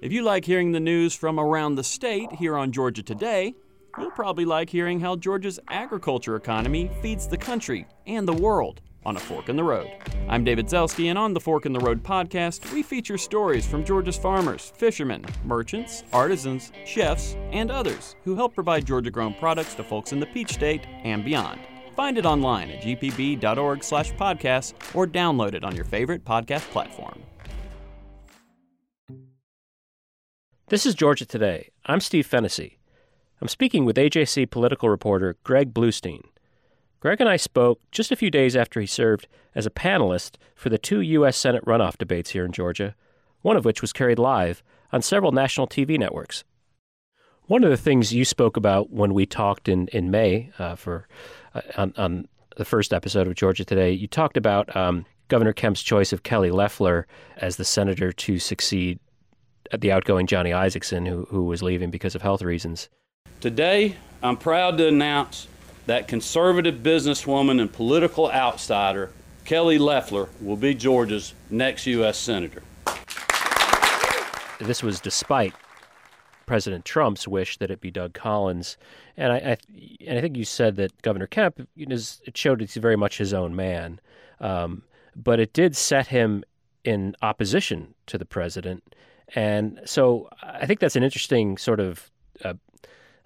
If 0.01 0.13
you 0.13 0.23
like 0.23 0.45
hearing 0.45 0.73
the 0.73 0.81
news 0.81 1.15
from 1.15 1.39
around 1.39 1.77
the 1.77 1.85
state 1.85 2.33
here 2.33 2.57
on 2.57 2.73
Georgia 2.73 3.03
Today, 3.05 3.55
you'll 4.01 4.11
probably 4.11 4.45
like 4.45 4.71
hearing 4.71 5.01
how 5.01 5.17
Georgia's 5.17 5.59
agriculture 5.69 6.37
economy 6.37 6.91
feeds 7.03 7.27
the 7.27 7.37
country 7.37 7.87
and 8.07 8.27
the 8.27 8.33
world 8.33 8.81
on 9.05 9.17
a 9.17 9.21
fork 9.21 9.49
in 9.49 9.57
the 9.57 9.65
road. 9.65 9.91
I'm 10.29 10.45
David 10.45 10.67
Zelski, 10.67 11.07
and 11.07 11.19
on 11.19 11.33
the 11.33 11.41
Fork 11.41 11.67
in 11.67 11.73
the 11.73 11.81
Road 11.81 12.03
podcast, 12.03 12.71
we 12.73 12.83
feature 12.83 13.17
stories 13.17 13.67
from 13.67 13.85
Georgia's 13.85 14.19
farmers, 14.19 14.73
fishermen, 14.77 15.25
merchants, 15.45 16.05
artisans, 16.13 16.73
chefs, 16.85 17.35
and 17.53 17.71
others 17.71 18.17
who 18.25 18.35
help 18.37 18.55
provide 18.55 18.87
Georgia 18.87 19.11
grown 19.11 19.35
products 19.35 19.75
to 19.77 19.85
folks 19.85 20.13
in 20.13 20.21
the 20.21 20.27
Peach 20.27 20.53
State 20.53 20.87
and 21.05 21.25
beyond. 21.25 21.61
Find 21.97 22.19
it 22.19 22.27
online 22.27 22.71
at 22.71 22.83
gpb.org 22.83 23.83
slash 23.83 24.13
podcast 24.13 24.75
or 24.95 25.07
download 25.07 25.55
it 25.55 25.65
on 25.65 25.75
your 25.75 25.85
favorite 25.85 26.25
podcast 26.25 26.69
platform. 26.71 27.23
This 30.69 30.85
is 30.85 30.95
Georgia 30.95 31.25
Today. 31.25 31.71
I'm 31.87 32.01
Steve 32.01 32.27
Fennessy. 32.27 32.78
I'm 33.41 33.49
speaking 33.49 33.85
with 33.85 33.97
AJC 33.97 34.51
political 34.51 34.89
reporter 34.89 35.37
Greg 35.45 35.73
Bluestein. 35.73 36.23
Greg 37.01 37.21
and 37.21 37.31
I 37.31 37.37
spoke 37.37 37.81
just 37.93 38.11
a 38.11 38.17
few 38.17 38.31
days 38.31 38.57
after 38.57 38.81
he 38.81 38.87
served 38.87 39.29
as 39.55 39.67
a 39.67 39.71
panelist 39.71 40.37
for 40.57 40.69
the 40.69 40.79
two 40.79 41.01
U.S. 41.01 41.37
Senate 41.37 41.65
runoff 41.65 41.97
debates 41.97 42.31
here 42.31 42.45
in 42.45 42.51
Georgia, 42.51 42.97
one 43.43 43.57
of 43.57 43.65
which 43.65 43.81
was 43.81 43.93
carried 43.93 44.19
live 44.19 44.63
on 44.93 45.03
several 45.03 45.31
national 45.31 45.69
TV 45.69 45.99
networks. 45.99 46.43
One 47.47 47.63
of 47.63 47.71
the 47.71 47.77
things 47.77 48.13
you 48.13 48.25
spoke 48.25 48.57
about 48.57 48.91
when 48.91 49.15
we 49.15 49.25
talked 49.25 49.69
in 49.69 49.87
in 49.89 50.11
May 50.11 50.51
uh, 50.59 50.75
for 50.75 51.07
uh, 51.55 51.63
on, 51.77 51.95
on, 51.97 52.29
the 52.57 52.65
first 52.65 52.93
episode 52.93 53.29
of 53.29 53.37
Georgia 53.37 53.65
Today, 53.65 53.93
you 53.93 54.09
talked 54.09 54.37
about 54.37 54.75
um, 54.75 55.07
Governor 55.29 55.53
Kemp's 55.53 55.81
choice 55.81 56.13
of 56.13 56.25
Kelly 56.25 56.51
Loeffler 56.51 57.07
as 57.37 57.55
the 57.55 57.65
senator 57.65 58.11
to 58.11 58.41
succeed 58.41 58.99
the 59.79 59.93
outgoing 59.93 60.27
Johnny 60.27 60.51
Isakson, 60.51 61.07
who 61.07 61.25
who 61.31 61.45
was 61.45 61.63
leaving 61.63 61.93
because 61.93 62.17
of 62.17 62.23
health 62.23 62.43
reasons. 62.43 62.89
Today, 63.41 63.97
I'm 64.23 64.37
proud 64.37 64.79
to 64.79 64.89
announce 64.89 65.47
that 65.87 66.09
conservative 66.09 66.77
businesswoman 66.77 67.61
and 67.61 67.73
political 67.73 68.31
outsider, 68.31 69.11
Kelly 69.45 69.79
Loeffler, 69.79 70.29
will 70.41 70.57
be 70.57 70.75
Georgia's 70.75 71.35
next 71.51 71.87
U.S. 71.87 72.19
Senator. 72.19 72.63
This 74.61 74.83
was 74.83 75.01
despite 75.01 75.55
President 76.47 76.85
Trump's 76.85 77.29
wish 77.29 77.59
that 77.59 77.71
it 77.71 77.81
be 77.81 77.91
Doug 77.91 78.13
Collins. 78.15 78.77
And 79.17 79.33
I, 79.33 79.37
I 79.37 79.57
and 80.07 80.19
I 80.19 80.21
think 80.21 80.37
you 80.37 80.45
said 80.45 80.77
that 80.77 81.01
Governor 81.03 81.27
Kemp 81.27 81.67
is, 81.77 82.21
it 82.25 82.37
showed 82.37 82.61
he's 82.61 82.75
very 82.75 82.97
much 82.97 83.19
his 83.19 83.33
own 83.33 83.55
man. 83.55 84.01
Um, 84.41 84.83
but 85.15 85.41
it 85.41 85.53
did 85.53 85.77
set 85.77 86.09
him 86.09 86.45
in 86.85 87.15
opposition 87.23 87.95
to 88.07 88.19
the 88.19 88.25
president. 88.25 88.95
And 89.35 89.81
so 89.85 90.29
I 90.43 90.67
think 90.67 90.81
that's 90.81 90.97
an 90.97 91.03
interesting 91.03 91.59
sort 91.59 91.81
of 91.81 92.11
uh, 92.45 92.55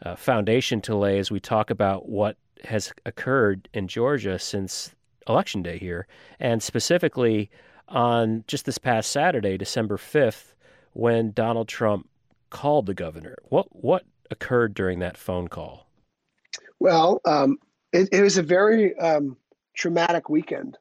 uh, 0.04 0.16
foundation 0.16 0.80
to 0.82 0.97
lay 0.97 1.18
as 1.18 1.30
we 1.30 1.40
talk 1.40 1.71
about 1.71 2.09
what 2.09 2.37
has 2.64 2.92
occurred 3.06 3.68
in 3.73 3.88
Georgia 3.88 4.38
since 4.38 4.94
election 5.28 5.62
day 5.62 5.78
here, 5.78 6.06
and 6.40 6.62
specifically 6.62 7.50
on 7.88 8.44
just 8.47 8.64
this 8.64 8.78
past 8.78 9.11
Saturday, 9.11 9.56
December 9.56 9.97
5th, 9.97 10.54
when 10.92 11.32
Donald 11.32 11.68
Trump 11.68 12.09
called 12.50 12.87
the 12.87 12.94
governor. 12.94 13.37
What 13.49 13.66
what 13.71 14.04
occurred 14.30 14.75
during 14.75 14.99
that 15.00 15.16
phone 15.16 15.49
call? 15.49 15.87
Well, 16.80 17.21
um, 17.25 17.59
it, 17.92 18.09
it, 18.12 18.23
was 18.23 18.38
a 18.38 18.42
very 18.42 18.97
um, 18.99 19.37
traumatic 19.75 20.28
weekend, 20.28 20.78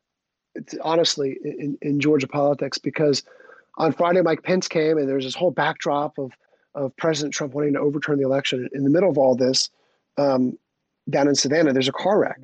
it's, 0.55 0.75
honestly, 0.81 1.37
in, 1.43 1.77
in 1.81 1.99
Georgia 1.99 2.27
politics, 2.27 2.77
because 2.77 3.23
on 3.77 3.91
Friday, 3.91 4.21
Mike 4.21 4.43
Pence 4.43 4.67
came, 4.67 4.97
and 4.97 5.07
there's 5.07 5.25
this 5.25 5.35
whole 5.35 5.51
backdrop 5.51 6.17
of 6.17 6.31
of 6.75 6.95
President 6.97 7.33
Trump 7.33 7.53
wanting 7.53 7.73
to 7.73 7.79
overturn 7.79 8.17
the 8.17 8.25
election. 8.25 8.69
In 8.73 8.83
the 8.83 8.89
middle 8.89 9.09
of 9.09 9.17
all 9.17 9.35
this, 9.35 9.69
um, 10.17 10.57
down 11.09 11.27
in 11.27 11.35
Savannah, 11.35 11.73
there's 11.73 11.87
a 11.87 11.93
car 11.93 12.19
wreck. 12.19 12.39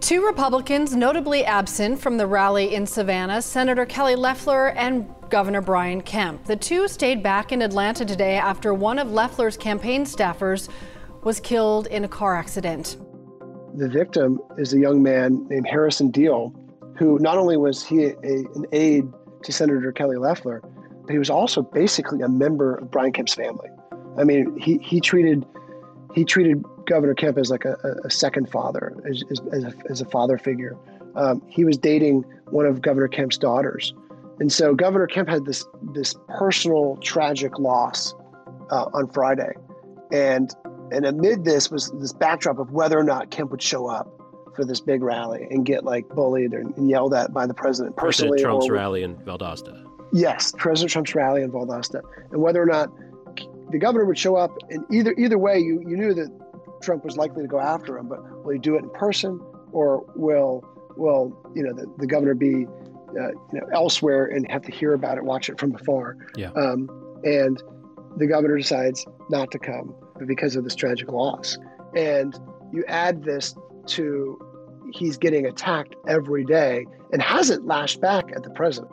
Two 0.00 0.24
Republicans 0.24 0.94
notably 0.94 1.44
absent 1.44 2.00
from 2.00 2.18
the 2.18 2.26
rally 2.26 2.74
in 2.74 2.86
Savannah 2.86 3.42
Senator 3.42 3.84
Kelly 3.84 4.14
Loeffler 4.14 4.68
and 4.70 5.08
Governor 5.28 5.60
Brian 5.60 6.00
Kemp. 6.00 6.44
The 6.44 6.56
two 6.56 6.86
stayed 6.86 7.22
back 7.22 7.50
in 7.50 7.62
Atlanta 7.62 8.04
today 8.04 8.36
after 8.36 8.72
one 8.72 8.98
of 8.98 9.10
Loeffler's 9.10 9.56
campaign 9.56 10.04
staffers 10.04 10.68
was 11.24 11.40
killed 11.40 11.88
in 11.88 12.04
a 12.04 12.08
car 12.08 12.36
accident. 12.36 12.96
The 13.74 13.88
victim 13.88 14.38
is 14.56 14.72
a 14.72 14.78
young 14.78 15.02
man 15.02 15.46
named 15.48 15.66
Harrison 15.68 16.10
Deal, 16.10 16.54
who 16.96 17.18
not 17.18 17.36
only 17.36 17.56
was 17.56 17.84
he 17.84 18.04
a, 18.04 18.14
an 18.22 18.66
aide 18.72 19.08
to 19.42 19.52
Senator 19.52 19.92
Kelly 19.92 20.16
Loeffler, 20.16 20.62
but 21.08 21.14
he 21.14 21.18
was 21.18 21.30
also 21.30 21.62
basically 21.62 22.20
a 22.20 22.28
member 22.28 22.74
of 22.74 22.90
Brian 22.90 23.12
Kemp's 23.12 23.32
family. 23.32 23.70
I 24.18 24.24
mean, 24.24 24.54
he, 24.60 24.76
he 24.82 25.00
treated 25.00 25.46
he 26.14 26.22
treated 26.22 26.62
Governor 26.84 27.14
Kemp 27.14 27.38
as 27.38 27.48
like 27.48 27.64
a, 27.64 27.76
a 28.04 28.10
second 28.10 28.50
father, 28.50 28.94
as, 29.08 29.24
as, 29.30 29.64
a, 29.64 29.72
as 29.88 30.00
a 30.02 30.04
father 30.04 30.36
figure. 30.36 30.76
Um, 31.16 31.42
he 31.48 31.64
was 31.64 31.78
dating 31.78 32.24
one 32.50 32.66
of 32.66 32.82
Governor 32.82 33.08
Kemp's 33.08 33.38
daughters, 33.38 33.94
and 34.38 34.52
so 34.52 34.74
Governor 34.74 35.06
Kemp 35.06 35.30
had 35.30 35.46
this 35.46 35.64
this 35.94 36.14
personal 36.28 36.98
tragic 37.00 37.58
loss 37.58 38.14
uh, 38.70 38.90
on 38.92 39.08
Friday, 39.08 39.52
and 40.12 40.54
and 40.92 41.06
amid 41.06 41.44
this 41.44 41.70
was 41.70 41.90
this 41.92 42.12
backdrop 42.12 42.58
of 42.58 42.70
whether 42.70 42.98
or 42.98 43.04
not 43.04 43.30
Kemp 43.30 43.50
would 43.50 43.62
show 43.62 43.86
up 43.86 44.10
for 44.54 44.66
this 44.66 44.80
big 44.80 45.02
rally 45.02 45.46
and 45.50 45.64
get 45.64 45.84
like 45.84 46.06
bullied 46.10 46.52
and 46.52 46.90
yelled 46.90 47.14
at 47.14 47.32
by 47.32 47.46
the 47.46 47.54
president 47.54 47.96
personally. 47.96 48.32
President 48.32 48.58
Trump's 48.58 48.68
rally 48.70 49.02
in 49.02 49.16
Valdosta. 49.16 49.88
Yes, 50.12 50.52
President 50.56 50.90
Trump's 50.92 51.14
rally 51.14 51.42
in 51.42 51.50
Valdosta, 51.50 52.00
and 52.30 52.40
whether 52.40 52.62
or 52.62 52.66
not 52.66 52.90
the 53.70 53.78
governor 53.78 54.04
would 54.04 54.18
show 54.18 54.36
up, 54.36 54.56
and 54.70 54.84
either 54.92 55.14
either 55.18 55.38
way, 55.38 55.58
you 55.58 55.82
you 55.86 55.96
knew 55.96 56.14
that 56.14 56.30
Trump 56.82 57.04
was 57.04 57.16
likely 57.16 57.42
to 57.42 57.48
go 57.48 57.60
after 57.60 57.98
him, 57.98 58.08
but 58.08 58.44
will 58.44 58.52
he 58.52 58.58
do 58.58 58.76
it 58.76 58.82
in 58.84 58.90
person 58.90 59.40
or 59.72 60.04
will 60.16 60.64
will 60.96 61.36
you 61.54 61.62
know 61.62 61.72
the, 61.72 61.86
the 61.98 62.06
governor 62.06 62.34
be 62.34 62.66
uh, 63.10 63.30
you 63.52 63.60
know 63.60 63.66
elsewhere 63.72 64.26
and 64.26 64.50
have 64.50 64.62
to 64.62 64.72
hear 64.72 64.94
about 64.94 65.18
it, 65.18 65.24
watch 65.24 65.48
it 65.48 65.58
from 65.58 65.74
afar? 65.74 66.16
Yeah. 66.36 66.50
Um, 66.52 66.88
and 67.24 67.62
the 68.16 68.26
governor 68.26 68.56
decides 68.56 69.04
not 69.30 69.50
to 69.50 69.58
come 69.58 69.94
because 70.26 70.56
of 70.56 70.64
this 70.64 70.74
tragic 70.74 71.10
loss. 71.10 71.58
And 71.94 72.38
you 72.72 72.84
add 72.88 73.24
this 73.24 73.54
to 73.86 74.38
he's 74.92 75.16
getting 75.16 75.46
attacked 75.46 75.94
every 76.06 76.44
day 76.44 76.86
and 77.12 77.22
hasn't 77.22 77.66
lashed 77.66 78.00
back 78.00 78.30
at 78.34 78.42
the 78.42 78.50
president. 78.50 78.92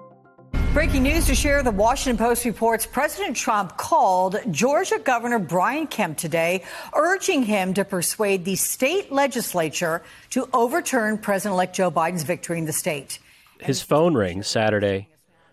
Breaking 0.75 1.03
news 1.03 1.25
to 1.27 1.35
share 1.35 1.63
the 1.63 1.71
Washington 1.71 2.17
Post 2.17 2.43
reports 2.43 2.85
President 2.85 3.37
Trump 3.37 3.77
called 3.77 4.35
Georgia 4.51 4.99
Governor 4.99 5.39
Brian 5.39 5.87
Kemp 5.87 6.17
today, 6.17 6.65
urging 6.93 7.43
him 7.43 7.73
to 7.75 7.85
persuade 7.85 8.43
the 8.43 8.57
state 8.57 9.09
legislature 9.09 10.03
to 10.31 10.49
overturn 10.51 11.17
President 11.17 11.53
elect 11.53 11.77
Joe 11.77 11.89
Biden's 11.89 12.23
victory 12.23 12.57
in 12.57 12.65
the 12.65 12.73
state. 12.73 13.19
His 13.61 13.81
phone 13.81 14.15
rings 14.15 14.47
Saturday. 14.47 15.07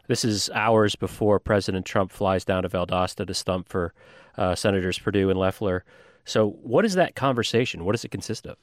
This 0.09 0.25
is 0.25 0.51
hours 0.51 0.97
before 0.97 1.39
President 1.39 1.87
Trump 1.87 2.11
flies 2.11 2.45
down 2.45 2.65
to 2.65 2.69
Valdosta 2.69 3.25
to 3.25 3.33
stump 3.33 3.69
for 3.69 3.95
uh, 4.37 4.57
Senators 4.57 4.99
Perdue 4.99 5.31
and 5.31 5.39
Loeffler. 5.39 5.85
So, 6.25 6.49
what 6.65 6.85
is 6.85 6.95
that 6.95 7.15
conversation? 7.15 7.85
What 7.85 7.93
does 7.93 8.05
it 8.05 8.11
consist 8.11 8.45
of? 8.45 8.57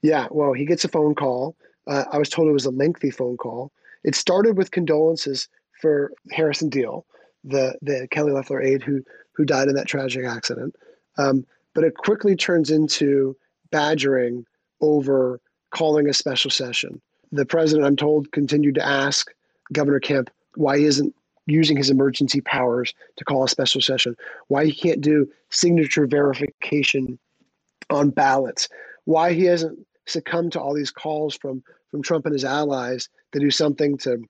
Yeah, 0.00 0.28
well, 0.30 0.54
he 0.54 0.64
gets 0.64 0.86
a 0.86 0.88
phone 0.88 1.14
call. 1.14 1.56
Uh, 1.86 2.04
I 2.10 2.16
was 2.16 2.30
told 2.30 2.48
it 2.48 2.52
was 2.52 2.64
a 2.64 2.70
lengthy 2.70 3.10
phone 3.10 3.36
call. 3.36 3.70
It 4.02 4.14
started 4.14 4.56
with 4.56 4.70
condolences 4.70 5.46
for 5.84 6.14
Harrison 6.30 6.70
Deal, 6.70 7.04
the 7.44 7.74
the 7.82 8.08
Kelly 8.10 8.32
Loeffler 8.32 8.62
aide 8.62 8.82
who 8.82 9.02
who 9.32 9.44
died 9.44 9.68
in 9.68 9.74
that 9.74 9.86
tragic 9.86 10.24
accident. 10.24 10.74
Um, 11.18 11.44
but 11.74 11.84
it 11.84 11.94
quickly 11.94 12.34
turns 12.36 12.70
into 12.70 13.36
badgering 13.70 14.46
over 14.80 15.42
calling 15.72 16.08
a 16.08 16.14
special 16.14 16.50
session. 16.50 17.02
The 17.32 17.44
president, 17.44 17.86
I'm 17.86 17.96
told, 17.96 18.32
continued 18.32 18.76
to 18.76 18.86
ask 18.86 19.30
Governor 19.74 20.00
Kemp 20.00 20.30
why 20.54 20.78
he 20.78 20.86
isn't 20.86 21.14
using 21.44 21.76
his 21.76 21.90
emergency 21.90 22.40
powers 22.40 22.94
to 23.16 23.24
call 23.26 23.44
a 23.44 23.48
special 23.48 23.82
session, 23.82 24.16
why 24.48 24.64
he 24.64 24.72
can't 24.72 25.02
do 25.02 25.28
signature 25.50 26.06
verification 26.06 27.18
on 27.90 28.08
ballots, 28.08 28.70
why 29.04 29.34
he 29.34 29.44
hasn't 29.44 29.78
succumbed 30.06 30.52
to 30.52 30.60
all 30.60 30.72
these 30.72 30.90
calls 30.90 31.36
from 31.36 31.62
from 31.90 32.00
Trump 32.00 32.24
and 32.24 32.32
his 32.32 32.44
allies 32.46 33.10
to 33.32 33.38
do 33.38 33.50
something 33.50 33.98
to 33.98 34.24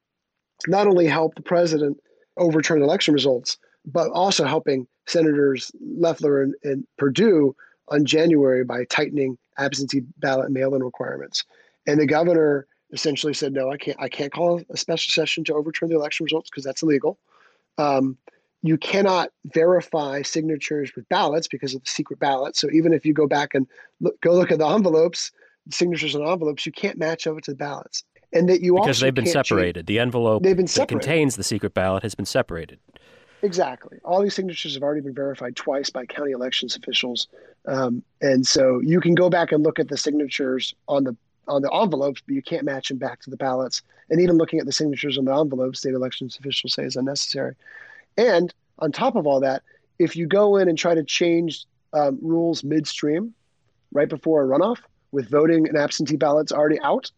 not 0.66 0.86
only 0.86 1.06
help 1.06 1.34
the 1.34 1.42
president 1.42 1.98
overturn 2.36 2.82
election 2.82 3.14
results, 3.14 3.58
but 3.86 4.10
also 4.10 4.44
helping 4.44 4.86
Senators 5.06 5.70
Loeffler 5.80 6.42
and, 6.42 6.54
and 6.64 6.86
Perdue 6.98 7.54
on 7.88 8.04
January 8.04 8.64
by 8.64 8.84
tightening 8.84 9.36
absentee 9.58 10.02
ballot 10.18 10.50
mail-in 10.50 10.82
requirements. 10.82 11.44
And 11.86 12.00
the 12.00 12.06
governor 12.06 12.66
essentially 12.92 13.34
said, 13.34 13.52
"No, 13.52 13.70
I 13.70 13.76
can't. 13.76 14.00
I 14.00 14.08
can't 14.08 14.32
call 14.32 14.62
a 14.70 14.76
special 14.76 15.10
session 15.10 15.44
to 15.44 15.54
overturn 15.54 15.90
the 15.90 15.96
election 15.96 16.24
results 16.24 16.48
because 16.50 16.64
that's 16.64 16.82
illegal. 16.82 17.18
Um, 17.76 18.16
you 18.62 18.78
cannot 18.78 19.30
verify 19.52 20.22
signatures 20.22 20.92
with 20.96 21.08
ballots 21.10 21.48
because 21.48 21.74
of 21.74 21.84
the 21.84 21.90
secret 21.90 22.18
ballot. 22.18 22.56
So 22.56 22.70
even 22.72 22.94
if 22.94 23.04
you 23.04 23.12
go 23.12 23.26
back 23.26 23.54
and 23.54 23.66
look, 24.00 24.18
go 24.22 24.32
look 24.32 24.50
at 24.50 24.58
the 24.58 24.66
envelopes, 24.66 25.30
signatures 25.70 26.14
on 26.16 26.26
envelopes, 26.26 26.64
you 26.64 26.72
can't 26.72 26.96
match 26.96 27.26
up 27.26 27.38
to 27.42 27.50
the 27.50 27.56
ballots. 27.56 28.04
And 28.34 28.48
that 28.48 28.60
you 28.60 28.74
because 28.74 29.00
they've 29.00 29.14
been 29.14 29.26
separated. 29.26 29.80
Change. 29.80 29.86
The 29.86 29.98
envelope 30.00 30.42
they've 30.42 30.56
been 30.56 30.66
that 30.66 30.88
contains 30.88 31.36
the 31.36 31.44
secret 31.44 31.72
ballot 31.72 32.02
has 32.02 32.14
been 32.14 32.26
separated. 32.26 32.78
Exactly. 33.42 33.98
All 34.04 34.22
these 34.22 34.34
signatures 34.34 34.74
have 34.74 34.82
already 34.82 35.02
been 35.02 35.14
verified 35.14 35.54
twice 35.54 35.90
by 35.90 36.06
county 36.06 36.32
elections 36.32 36.76
officials, 36.76 37.28
um, 37.66 38.02
and 38.20 38.46
so 38.46 38.80
you 38.80 39.00
can 39.00 39.14
go 39.14 39.30
back 39.30 39.52
and 39.52 39.62
look 39.62 39.78
at 39.78 39.88
the 39.88 39.96
signatures 39.96 40.74
on 40.88 41.04
the 41.04 41.16
on 41.46 41.62
the 41.62 41.72
envelopes, 41.72 42.22
but 42.26 42.34
you 42.34 42.42
can't 42.42 42.64
match 42.64 42.88
them 42.88 42.98
back 42.98 43.20
to 43.20 43.30
the 43.30 43.36
ballots. 43.36 43.82
And 44.10 44.20
even 44.20 44.36
looking 44.36 44.58
at 44.58 44.66
the 44.66 44.72
signatures 44.72 45.18
on 45.18 45.26
the 45.26 45.34
envelopes, 45.34 45.80
state 45.80 45.94
elections 45.94 46.36
officials 46.38 46.74
say 46.74 46.84
is 46.84 46.96
unnecessary. 46.96 47.54
And 48.16 48.52
on 48.78 48.92
top 48.92 49.16
of 49.16 49.26
all 49.26 49.40
that, 49.40 49.62
if 49.98 50.16
you 50.16 50.26
go 50.26 50.56
in 50.56 50.68
and 50.68 50.76
try 50.76 50.94
to 50.94 51.04
change 51.04 51.66
um, 51.92 52.18
rules 52.20 52.64
midstream, 52.64 53.34
right 53.92 54.08
before 54.08 54.42
a 54.42 54.46
runoff, 54.46 54.78
with 55.12 55.30
voting 55.30 55.68
and 55.68 55.76
absentee 55.76 56.16
ballots 56.16 56.50
already 56.50 56.80
out, 56.80 57.10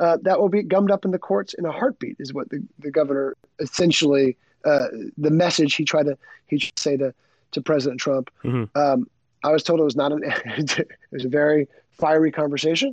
uh, 0.00 0.18
that 0.22 0.40
will 0.40 0.48
be 0.48 0.62
gummed 0.62 0.90
up 0.90 1.04
in 1.04 1.10
the 1.10 1.18
courts 1.18 1.54
in 1.54 1.64
a 1.64 1.72
heartbeat. 1.72 2.16
Is 2.18 2.32
what 2.32 2.50
the, 2.50 2.62
the 2.78 2.90
governor 2.90 3.36
essentially 3.58 4.36
uh, 4.64 4.86
the 5.18 5.30
message 5.30 5.74
he 5.74 5.84
tried 5.84 6.06
to 6.06 6.18
he 6.46 6.58
tried 6.58 6.76
to 6.76 6.82
say 6.82 6.96
to 6.96 7.14
to 7.52 7.62
President 7.62 8.00
Trump. 8.00 8.30
Mm-hmm. 8.42 8.78
Um, 8.78 9.08
I 9.44 9.52
was 9.52 9.62
told 9.62 9.80
it 9.80 9.84
was 9.84 9.96
not 9.96 10.12
an 10.12 10.22
it 10.44 10.88
was 11.10 11.24
a 11.24 11.28
very 11.28 11.68
fiery 11.92 12.32
conversation, 12.32 12.92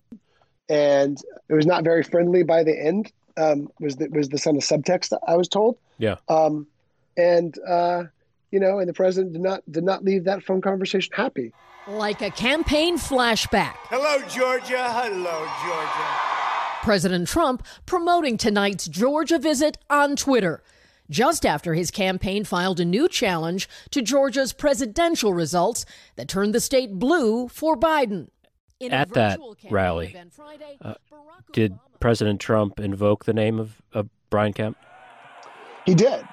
and 0.68 1.18
it 1.48 1.54
was 1.54 1.66
not 1.66 1.84
very 1.84 2.02
friendly 2.02 2.42
by 2.42 2.62
the 2.62 2.78
end. 2.78 3.12
Um, 3.36 3.70
was 3.80 3.96
the, 3.96 4.08
was 4.08 4.28
the 4.28 4.36
son 4.36 4.56
of 4.56 4.62
subtext 4.62 5.16
I 5.26 5.36
was 5.36 5.48
told. 5.48 5.78
Yeah. 5.96 6.16
Um, 6.28 6.66
and 7.16 7.58
uh, 7.66 8.04
you 8.50 8.60
know, 8.60 8.78
and 8.78 8.88
the 8.88 8.92
president 8.92 9.32
did 9.32 9.42
not 9.42 9.62
did 9.70 9.84
not 9.84 10.04
leave 10.04 10.24
that 10.24 10.42
phone 10.42 10.60
conversation 10.60 11.12
happy. 11.14 11.52
Like 11.88 12.22
a 12.22 12.30
campaign 12.30 12.96
flashback. 12.96 13.74
Hello, 13.88 14.22
Georgia. 14.28 14.88
Hello, 14.88 15.48
Georgia. 15.64 16.21
President 16.82 17.28
Trump 17.28 17.64
promoting 17.86 18.36
tonight's 18.36 18.88
Georgia 18.88 19.38
visit 19.38 19.78
on 19.88 20.16
Twitter 20.16 20.62
just 21.08 21.46
after 21.46 21.74
his 21.74 21.92
campaign 21.92 22.42
filed 22.42 22.80
a 22.80 22.84
new 22.84 23.08
challenge 23.08 23.68
to 23.90 24.02
Georgia's 24.02 24.52
presidential 24.52 25.32
results 25.32 25.86
that 26.16 26.26
turned 26.26 26.52
the 26.52 26.60
state 26.60 26.98
blue 26.98 27.46
for 27.46 27.76
Biden. 27.76 28.28
In 28.80 28.92
At 28.92 29.12
that 29.12 29.38
rally, 29.70 30.16
Friday, 30.32 30.76
uh, 30.80 30.94
did 31.52 31.78
President 32.00 32.40
Trump 32.40 32.80
invoke 32.80 33.26
the 33.26 33.32
name 33.32 33.60
of, 33.60 33.80
of 33.92 34.08
Brian 34.28 34.52
Kemp? 34.52 34.76
He 35.86 35.94
did. 35.94 36.24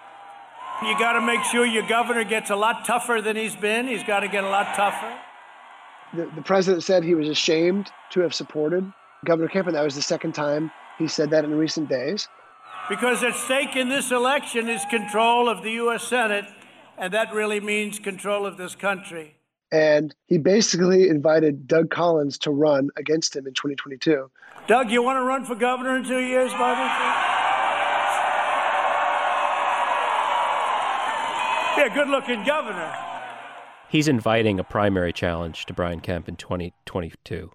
You 0.81 0.97
got 0.97 1.13
to 1.13 1.21
make 1.21 1.43
sure 1.43 1.63
your 1.63 1.87
governor 1.87 2.23
gets 2.23 2.49
a 2.49 2.55
lot 2.55 2.85
tougher 2.85 3.21
than 3.21 3.35
he's 3.35 3.55
been. 3.55 3.87
He's 3.87 4.03
got 4.03 4.21
to 4.21 4.27
get 4.27 4.43
a 4.43 4.49
lot 4.49 4.75
tougher. 4.75 5.15
The, 6.15 6.25
the 6.35 6.41
president 6.41 6.83
said 6.83 7.03
he 7.03 7.13
was 7.13 7.27
ashamed 7.27 7.91
to 8.11 8.21
have 8.21 8.33
supported 8.33 8.91
Governor 9.25 9.49
Kemp, 9.49 9.67
and 9.67 9.75
that 9.75 9.83
was 9.83 9.95
the 9.95 10.01
second 10.01 10.33
time 10.33 10.71
he 10.97 11.07
said 11.07 11.29
that 11.31 11.43
in 11.45 11.55
recent 11.55 11.89
days 11.89 12.27
because 12.89 13.23
at 13.23 13.35
stake 13.35 13.75
in 13.75 13.87
this 13.87 14.11
election 14.11 14.67
is 14.67 14.83
control 14.89 15.47
of 15.47 15.61
the 15.61 15.71
U.S. 15.73 16.03
Senate, 16.03 16.45
and 16.97 17.13
that 17.13 17.31
really 17.31 17.59
means 17.59 17.99
control 17.99 18.45
of 18.45 18.57
this 18.57 18.75
country. 18.75 19.35
And 19.71 20.15
he 20.25 20.39
basically 20.39 21.07
invited 21.07 21.67
Doug 21.67 21.91
Collins 21.91 22.39
to 22.39 22.51
run 22.51 22.89
against 22.97 23.35
him 23.35 23.45
in 23.45 23.53
2022. 23.53 24.31
Doug, 24.67 24.89
you 24.89 25.03
want 25.03 25.17
to 25.17 25.23
run 25.23 25.45
for 25.45 25.53
governor 25.53 25.95
in 25.97 26.03
two 26.03 26.19
years, 26.19 26.51
Bobby? 26.53 26.81
Yeah, 31.77 31.93
good 31.93 32.09
looking 32.09 32.43
governor. 32.43 32.91
He's 33.87 34.07
inviting 34.07 34.59
a 34.59 34.63
primary 34.63 35.13
challenge 35.13 35.67
to 35.67 35.73
Brian 35.73 35.99
Kemp 35.99 36.27
in 36.27 36.35
2022. 36.35 37.51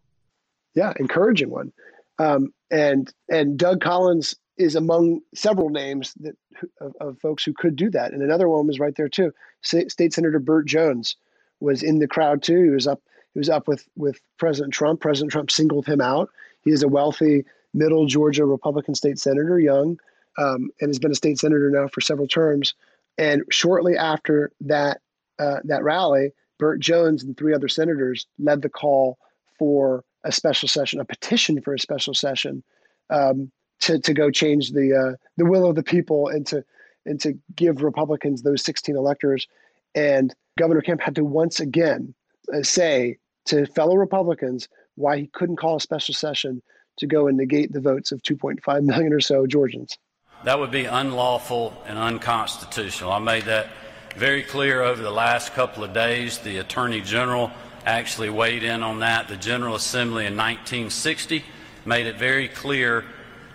Yeah, 0.75 0.93
encouraging 0.99 1.51
one. 1.51 1.73
Um, 2.19 2.53
and 2.71 3.13
and 3.31 3.59
Doug 3.59 3.81
Collins 3.81 4.37
is 4.57 4.77
among 4.77 5.21
several 5.35 5.69
names 5.69 6.15
that 6.21 6.37
of, 6.81 6.95
of, 7.01 7.19
folks 7.19 7.43
who 7.43 7.53
could 7.53 7.75
do 7.75 7.91
that. 7.91 8.13
And 8.13 8.23
another 8.23 8.49
one 8.49 8.69
was 8.69 8.79
right 8.79 8.95
there 8.95 9.09
too. 9.09 9.33
State 9.63 10.13
Senator 10.13 10.39
Burt 10.39 10.67
Jones 10.67 11.17
was 11.59 11.83
in 11.83 11.99
the 11.99 12.07
crowd 12.07 12.43
too. 12.43 12.63
He 12.63 12.71
was 12.71 12.87
up. 12.87 13.03
He 13.33 13.39
was 13.39 13.49
up 13.49 13.67
with 13.67 13.87
with 13.97 14.21
President 14.39 14.73
Trump. 14.73 15.01
President 15.01 15.33
Trump 15.33 15.51
singled 15.51 15.87
him 15.87 16.01
out. 16.01 16.31
He 16.63 16.71
is 16.71 16.83
a 16.83 16.89
wealthy 16.89 17.45
middle 17.73 18.07
Georgia 18.07 18.45
Republican 18.45 18.95
state 18.95 19.19
senator, 19.19 19.59
young, 19.59 19.99
um, 20.39 20.71
and 20.81 20.89
has 20.89 21.01
been 21.01 21.11
a 21.11 21.17
state 21.17 21.39
senator 21.39 21.71
now 21.71 21.89
for 21.89 22.01
several 22.01 22.29
terms. 22.29 22.75
And 23.19 23.43
shortly 23.51 23.97
after 23.97 24.53
that 24.61 25.01
uh, 25.39 25.59
that 25.65 25.83
rally, 25.83 26.33
Burt 26.59 26.81
Jones 26.81 27.25
and 27.25 27.37
three 27.37 27.55
other 27.55 27.69
senators 27.69 28.27
led 28.39 28.63
the 28.63 28.69
call 28.69 29.19
for 29.59 30.05
a 30.25 30.33
special 30.33 30.69
session, 30.69 31.01
a 31.01 31.05
petition 31.05 31.61
for 31.61 31.75
a 31.75 31.79
special 31.79 32.15
session. 32.15 32.63
Um, 33.11 33.53
to 33.81 33.99
to 33.99 34.15
go 34.15 34.31
change 34.31 34.71
the 34.71 34.95
uh, 34.95 35.17
the 35.37 35.45
will 35.45 35.69
of 35.69 35.77
the 35.77 35.83
people 35.83 36.29
and 36.29 36.47
to 36.47 36.65
and 37.07 37.21
to 37.21 37.39
give 37.55 37.83
Republicans 37.83 38.43
those 38.43 38.65
16 38.65 38.97
electors. 38.97 39.47
And 39.95 40.35
Governor 40.59 40.81
Kemp 40.81 41.01
had 41.01 41.15
to 41.17 41.25
once 41.25 41.61
again 41.61 42.15
uh, 42.53 42.63
say 42.63 43.19
to 43.47 43.67
fellow 43.67 43.97
Republicans 43.97 44.69
why 44.97 45.19
he 45.19 45.27
couldn't 45.29 45.57
call 45.57 45.77
a 45.77 45.81
special 45.81 46.15
session 46.15 46.63
to 46.99 47.07
go 47.07 47.27
and 47.27 47.37
negate 47.37 47.73
the 47.73 47.81
votes 47.81 48.13
of 48.13 48.23
2.5 48.23 48.85
million 48.85 49.13
or 49.13 49.21
so 49.21 49.47
Georgians. 49.47 49.99
That 50.45 50.59
would 50.59 50.71
be 50.71 50.85
unlawful 50.85 51.75
and 51.87 51.99
unconstitutional. 51.99 53.13
I 53.13 53.19
made 53.19 53.45
that 53.45 53.69
very 54.17 54.43
clear 54.43 54.83
over 54.83 55.03
the 55.03 55.11
last 55.11 55.53
couple 55.55 55.83
of 55.83 55.93
days. 55.93 56.39
The 56.39 56.59
Attorney 56.59 57.01
General 57.01 57.51
actually 57.85 58.31
weighed 58.31 58.63
in 58.63 58.83
on 58.83 59.01
that. 59.01 59.29
The 59.29 59.37
General 59.37 59.75
Assembly 59.75 60.27
in 60.27 60.37
1960 60.37 61.45
made 61.85 62.07
it 62.07 62.17
very 62.17 62.49
clear 62.49 63.05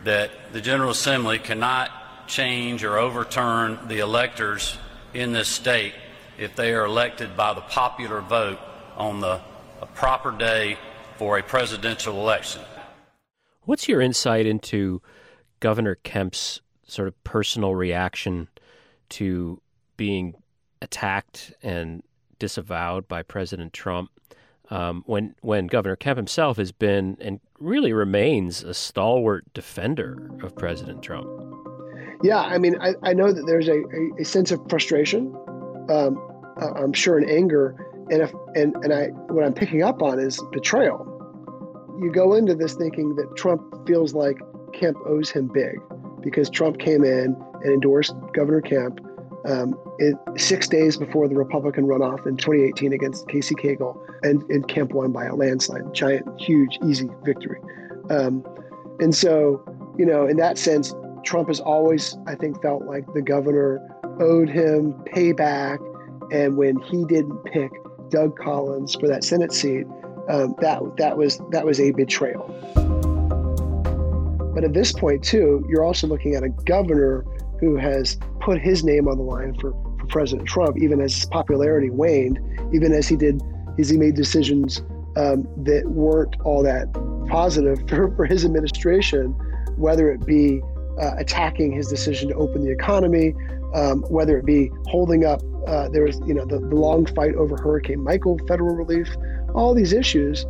that 0.03 0.31
the 0.53 0.61
General 0.61 0.91
Assembly 0.91 1.39
cannot 1.39 2.27
change 2.27 2.83
or 2.83 2.97
overturn 2.97 3.79
the 3.87 3.99
electors 3.99 4.77
in 5.13 5.33
this 5.33 5.47
state 5.47 5.93
if 6.37 6.55
they 6.55 6.73
are 6.73 6.85
elected 6.85 7.35
by 7.35 7.53
the 7.53 7.61
popular 7.61 8.21
vote 8.21 8.59
on 8.95 9.19
the 9.19 9.41
proper 9.95 10.31
day 10.31 10.77
for 11.17 11.37
a 11.37 11.43
presidential 11.43 12.15
election. 12.21 12.61
What's 13.63 13.87
your 13.87 13.99
insight 13.99 14.45
into 14.45 15.01
Governor 15.59 15.95
Kemp's 15.95 16.61
sort 16.87 17.07
of 17.07 17.23
personal 17.23 17.75
reaction 17.75 18.47
to 19.09 19.61
being 19.97 20.35
attacked 20.81 21.53
and 21.61 22.03
disavowed 22.37 23.07
by 23.07 23.21
President 23.23 23.73
Trump? 23.73 24.11
Um, 24.69 25.03
when 25.05 25.35
when 25.41 25.67
Governor 25.67 25.95
Kemp 25.95 26.17
himself 26.17 26.57
has 26.57 26.71
been 26.71 27.17
and 27.19 27.39
really 27.59 27.93
remains 27.93 28.63
a 28.63 28.73
stalwart 28.73 29.51
defender 29.53 30.29
of 30.43 30.55
President 30.55 31.01
Trump. 31.01 31.27
Yeah, 32.21 32.39
I 32.39 32.57
mean, 32.57 32.75
I, 32.81 32.93
I 33.03 33.13
know 33.13 33.31
that 33.31 33.45
there's 33.45 33.67
a, 33.67 33.79
a, 33.79 34.21
a 34.21 34.25
sense 34.25 34.51
of 34.51 34.59
frustration, 34.69 35.33
um, 35.89 36.19
I'm 36.57 36.93
sure, 36.93 37.17
and 37.17 37.29
anger, 37.29 37.75
and 38.09 38.21
if 38.21 38.33
and 38.55 38.75
and 38.83 38.93
I 38.93 39.07
what 39.33 39.45
I'm 39.45 39.53
picking 39.53 39.83
up 39.83 40.01
on 40.01 40.19
is 40.19 40.41
betrayal. 40.51 41.05
You 42.01 42.11
go 42.11 42.33
into 42.33 42.55
this 42.55 42.75
thinking 42.75 43.15
that 43.15 43.35
Trump 43.35 43.87
feels 43.87 44.13
like 44.13 44.39
Kemp 44.73 44.97
owes 45.05 45.29
him 45.29 45.47
big 45.47 45.79
because 46.21 46.49
Trump 46.49 46.79
came 46.79 47.03
in 47.03 47.35
and 47.63 47.73
endorsed 47.73 48.13
Governor 48.33 48.61
Kemp 48.61 48.99
um, 49.45 49.75
it, 49.99 50.15
six 50.37 50.67
days 50.67 50.97
before 50.97 51.27
the 51.27 51.35
Republican 51.35 51.85
runoff 51.85 52.25
in 52.27 52.37
2018 52.37 52.93
against 52.93 53.27
Casey 53.27 53.55
Cagle, 53.55 53.97
and, 54.23 54.43
and 54.49 54.67
Kemp 54.67 54.93
won 54.93 55.11
by 55.11 55.25
a 55.25 55.35
landslide, 55.35 55.93
giant, 55.93 56.27
huge, 56.39 56.77
easy 56.85 57.09
victory. 57.23 57.59
Um, 58.09 58.45
and 58.99 59.15
so, 59.15 59.63
you 59.97 60.05
know, 60.05 60.27
in 60.27 60.37
that 60.37 60.57
sense, 60.57 60.93
Trump 61.23 61.47
has 61.47 61.59
always, 61.59 62.17
I 62.27 62.35
think, 62.35 62.61
felt 62.61 62.83
like 62.85 63.05
the 63.13 63.21
governor 63.21 63.79
owed 64.19 64.49
him 64.49 64.93
payback. 65.13 65.79
And 66.31 66.57
when 66.57 66.79
he 66.81 67.05
didn't 67.05 67.43
pick 67.45 67.71
Doug 68.09 68.37
Collins 68.37 68.95
for 68.95 69.07
that 69.07 69.23
Senate 69.23 69.53
seat, 69.53 69.85
um, 70.29 70.55
that 70.59 70.79
that 70.97 71.17
was 71.17 71.41
that 71.49 71.65
was 71.65 71.79
a 71.79 71.91
betrayal. 71.91 72.45
But 74.53 74.63
at 74.63 74.73
this 74.73 74.91
point, 74.91 75.23
too, 75.23 75.65
you're 75.69 75.83
also 75.83 76.05
looking 76.05 76.35
at 76.35 76.43
a 76.43 76.49
governor 76.49 77.25
who 77.59 77.75
has 77.75 78.17
put 78.39 78.59
his 78.59 78.83
name 78.83 79.07
on 79.07 79.17
the 79.17 79.23
line 79.23 79.53
for, 79.55 79.71
for 79.99 80.05
President 80.07 80.47
Trump, 80.47 80.77
even 80.77 81.01
as 81.01 81.13
his 81.13 81.25
popularity 81.25 81.89
waned, 81.89 82.39
even 82.73 82.93
as 82.93 83.07
he 83.07 83.15
did, 83.15 83.41
as 83.77 83.89
he 83.89 83.97
made 83.97 84.15
decisions 84.15 84.81
um, 85.17 85.47
that 85.63 85.83
weren't 85.87 86.35
all 86.43 86.63
that 86.63 86.91
positive 87.27 87.79
for, 87.89 88.13
for 88.15 88.25
his 88.25 88.45
administration, 88.45 89.31
whether 89.77 90.11
it 90.11 90.25
be 90.25 90.61
uh, 90.99 91.15
attacking 91.17 91.71
his 91.71 91.87
decision 91.87 92.29
to 92.29 92.35
open 92.35 92.63
the 92.63 92.71
economy, 92.71 93.33
um, 93.73 94.01
whether 94.09 94.37
it 94.37 94.45
be 94.45 94.69
holding 94.87 95.25
up, 95.25 95.41
uh, 95.67 95.87
there 95.89 96.03
was, 96.03 96.19
you 96.25 96.33
know, 96.33 96.45
the, 96.45 96.59
the 96.59 96.75
long 96.75 97.05
fight 97.05 97.35
over 97.35 97.55
Hurricane 97.57 98.03
Michael, 98.03 98.39
federal 98.47 98.75
relief, 98.75 99.07
all 99.53 99.73
these 99.73 99.93
issues 99.93 100.43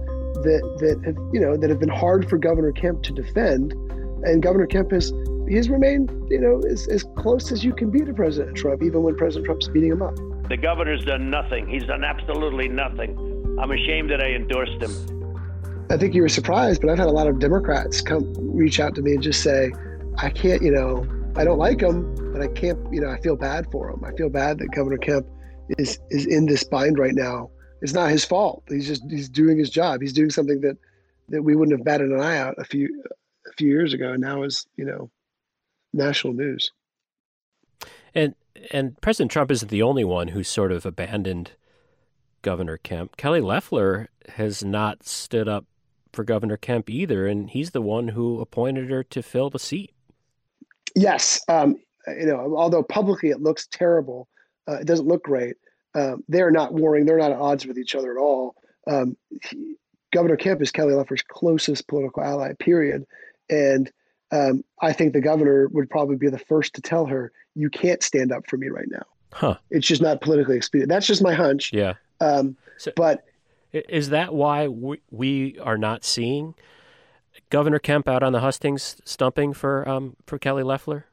that 0.44 0.62
that 0.80 1.02
have, 1.06 1.18
you 1.34 1.40
know, 1.40 1.58
that 1.58 1.70
have 1.70 1.80
been 1.80 1.90
hard 1.90 2.30
for 2.30 2.38
Governor 2.38 2.72
Kemp 2.72 3.04
to 3.04 3.14
defend, 3.14 3.74
and 4.24 4.42
Governor 4.42 4.68
Kemp 4.68 4.92
has 4.92 5.12
he's 5.50 5.70
remained, 5.70 6.12
you 6.30 6.40
know, 6.40 6.62
as, 6.70 6.88
as 6.88 7.04
close 7.18 7.52
as 7.52 7.64
you 7.64 7.74
can 7.74 7.90
be 7.90 8.02
to 8.02 8.14
President 8.14 8.56
Trump, 8.56 8.84
even 8.84 9.04
when 9.04 9.16
President 9.16 9.46
Trump's 9.46 9.68
beating 9.68 9.92
him 9.92 10.02
up. 10.02 10.16
The 10.48 10.58
governor's 10.58 11.04
done 11.04 11.30
nothing. 11.30 11.68
He's 11.68 11.84
done 11.84 12.04
absolutely 12.04 12.70
nothing. 12.70 13.58
I'm 13.60 13.72
ashamed 13.72 14.10
that 14.12 14.22
I 14.22 14.28
endorsed 14.28 14.82
him. 14.82 15.88
I 15.92 15.98
think 15.98 16.14
you 16.14 16.22
were 16.22 16.30
surprised, 16.30 16.82
but 16.82 16.90
I've 16.90 17.00
had 17.00 17.08
a 17.08 17.12
lot 17.12 17.28
of 17.28 17.40
Democrats 17.40 18.00
come 18.02 18.32
reach 18.38 18.80
out 18.80 18.96
to 18.96 19.02
me 19.02 19.14
and 19.14 19.24
just 19.24 19.42
say, 19.42 19.72
I 20.18 20.30
can't, 20.30 20.62
you 20.62 20.72
know, 20.72 21.08
I 21.36 21.44
don't 21.44 21.58
like 21.58 21.82
him, 21.82 22.14
but 22.32 22.42
I 22.42 22.48
can't, 22.48 22.80
you 22.94 23.02
know, 23.02 23.10
I 23.10 23.20
feel 23.22 23.36
bad 23.36 23.66
for 23.72 23.90
him. 23.90 24.04
I 24.04 24.12
feel 24.16 24.30
bad 24.30 24.60
that 24.60 24.68
Governor 24.76 24.98
Kemp 24.98 25.28
is 25.78 26.00
is 26.10 26.26
in 26.26 26.46
this 26.46 26.64
bind 26.64 26.98
right 26.98 27.14
now. 27.14 27.50
It's 27.82 27.94
not 27.94 28.10
his 28.10 28.26
fault. 28.26 28.64
He's 28.68 28.88
just 28.88 29.04
he's 29.10 29.30
doing 29.30 29.58
his 29.58 29.70
job. 29.70 30.02
He's 30.02 30.14
doing 30.14 30.30
something 30.30 30.62
that 30.62 30.78
that 31.30 31.44
we 31.44 31.56
wouldn't 31.56 31.78
have 31.78 31.86
batted 31.86 32.10
an 32.12 32.20
eye 32.20 32.38
out 32.38 32.56
a 32.58 32.66
few 32.66 33.04
a 33.48 33.54
few 33.54 33.70
years 33.70 33.94
ago, 33.94 34.12
and 34.12 34.22
now 34.22 34.44
is 34.44 34.68
you 34.78 34.86
know 34.86 35.10
national 35.94 36.34
news. 36.34 36.72
And 38.14 38.36
and 38.72 39.00
President 39.02 39.32
Trump 39.32 39.52
isn't 39.52 39.70
the 39.70 39.82
only 39.82 40.04
one 40.04 40.30
who 40.30 40.44
sort 40.44 40.72
of 40.72 40.86
abandoned 40.86 41.52
Governor 42.42 42.78
Kemp. 42.78 43.18
Kelly 43.18 43.42
Loeffler 43.42 44.10
has 44.30 44.64
not 44.64 45.06
stood 45.06 45.48
up 45.48 45.66
for 46.14 46.24
Governor 46.24 46.58
Kemp 46.58 46.90
either, 46.90 47.28
and 47.28 47.50
he's 47.50 47.72
the 47.72 47.82
one 47.82 48.10
who 48.10 48.42
appointed 48.42 48.90
her 48.90 49.04
to 49.04 49.22
fill 49.22 49.50
the 49.50 49.60
seat. 49.60 49.94
Yes, 50.96 51.40
um, 51.48 51.76
you 52.08 52.26
know, 52.26 52.56
although 52.58 52.84
publicly 52.84 53.30
it 53.30 53.42
looks 53.42 53.68
terrible, 53.68 54.28
uh, 54.68 54.78
it 54.78 54.88
doesn't 54.88 55.08
look 55.08 55.24
great. 55.24 55.56
Um, 55.96 56.24
they're 56.28 56.52
not 56.52 56.74
warring; 56.74 57.06
they're 57.06 57.18
not 57.18 57.32
at 57.32 57.40
odds 57.40 57.66
with 57.66 57.78
each 57.78 57.96
other 57.96 58.12
at 58.12 58.20
all. 58.20 58.56
Um, 58.88 59.16
he, 59.44 59.76
Governor 60.12 60.38
Kemp 60.38 60.62
is 60.62 60.72
Kelly 60.72 60.94
Loeffler's 60.94 61.22
closest 61.22 61.88
political 61.88 62.24
ally. 62.24 62.54
Period, 62.60 63.06
and 63.50 63.92
um, 64.32 64.64
I 64.82 64.94
think 64.94 65.14
the 65.14 65.22
governor 65.22 65.68
would 65.70 65.90
probably 65.90 66.16
be 66.16 66.30
the 66.30 66.38
first 66.40 66.74
to 66.76 66.82
tell 66.82 67.06
her, 67.08 67.32
"You 67.56 67.70
can't 67.70 68.04
stand 68.04 68.32
up 68.32 68.48
for 68.48 68.58
me 68.58 68.68
right 68.70 68.88
now." 68.90 69.04
Huh? 69.34 69.58
It's 69.70 69.88
just 69.88 70.02
not 70.02 70.22
politically 70.22 70.58
expedient. 70.58 70.90
That's 70.90 71.06
just 71.08 71.22
my 71.22 71.34
hunch. 71.34 71.72
Yeah. 71.74 71.94
Um, 72.20 72.58
So- 72.78 72.92
but 72.96 73.26
Is 73.72 74.10
that 74.10 74.34
why 74.34 74.68
we, 74.68 75.02
we 75.12 75.60
are 75.60 75.78
not 75.78 76.04
seeing 76.04 76.56
Governor 77.52 77.78
Kemp 77.80 78.08
out 78.08 78.24
on 78.24 78.34
the 78.34 78.40
hustings 78.40 78.98
stumping 79.06 79.54
for 79.54 79.88
um, 79.88 80.16
for 80.26 80.40
Kelly 80.40 80.64
Loeffler? 80.64 81.06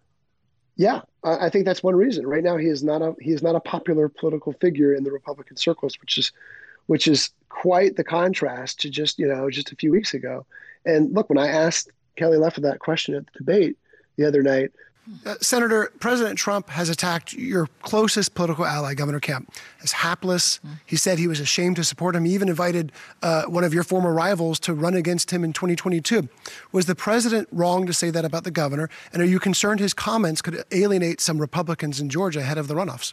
Yeah, 0.76 1.02
I 1.24 1.46
I 1.46 1.50
think 1.50 1.64
that's 1.66 1.82
one 1.82 1.94
reason. 1.96 2.26
Right 2.26 2.42
now, 2.44 2.56
he 2.56 2.66
is 2.68 2.82
not 2.82 3.02
a 3.02 3.14
he 3.20 3.32
is 3.32 3.42
not 3.42 3.54
a 3.54 3.60
popular 3.60 4.08
political 4.08 4.52
figure 4.54 4.94
in 4.94 5.04
the 5.04 5.10
Republican 5.12 5.56
circles, 5.56 5.98
which 6.00 6.16
is 6.18 6.32
which 6.86 7.06
is 7.08 7.30
quite 7.48 7.96
the 7.96 8.04
contrast 8.04 8.80
to 8.80 8.90
just 8.90 9.18
you 9.18 9.26
know 9.26 9.50
just 9.50 9.72
a 9.72 9.76
few 9.76 9.90
weeks 9.92 10.14
ago. 10.14 10.46
And 10.84 11.12
look, 11.14 11.28
when 11.28 11.38
I 11.38 11.48
asked 11.48 11.90
Kelly 12.16 12.38
Loeffler 12.38 12.62
that 12.68 12.78
question 12.80 13.14
at 13.14 13.24
the 13.26 13.38
debate 13.38 13.76
the 14.16 14.26
other 14.26 14.42
night, 14.42 14.72
Uh, 15.24 15.34
Senator, 15.40 15.92
President 16.00 16.36
Trump 16.36 16.68
has 16.70 16.88
attacked 16.88 17.32
your 17.32 17.68
closest 17.82 18.34
political 18.34 18.64
ally, 18.66 18.92
Governor 18.94 19.20
Kemp, 19.20 19.52
as 19.82 19.92
hapless. 19.92 20.58
He 20.84 20.96
said 20.96 21.18
he 21.20 21.28
was 21.28 21.38
ashamed 21.38 21.76
to 21.76 21.84
support 21.84 22.16
him. 22.16 22.24
He 22.24 22.32
even 22.34 22.48
invited 22.48 22.90
uh, 23.22 23.44
one 23.44 23.62
of 23.62 23.72
your 23.72 23.84
former 23.84 24.12
rivals 24.12 24.58
to 24.60 24.74
run 24.74 24.94
against 24.94 25.30
him 25.30 25.44
in 25.44 25.52
2022. 25.52 26.28
Was 26.72 26.86
the 26.86 26.96
president 26.96 27.46
wrong 27.52 27.86
to 27.86 27.92
say 27.92 28.10
that 28.10 28.24
about 28.24 28.42
the 28.42 28.50
governor? 28.50 28.88
And 29.12 29.22
are 29.22 29.26
you 29.26 29.38
concerned 29.38 29.78
his 29.78 29.94
comments 29.94 30.42
could 30.42 30.64
alienate 30.72 31.20
some 31.20 31.38
Republicans 31.40 32.00
in 32.00 32.08
Georgia 32.08 32.40
ahead 32.40 32.58
of 32.58 32.66
the 32.66 32.74
runoffs? 32.74 33.12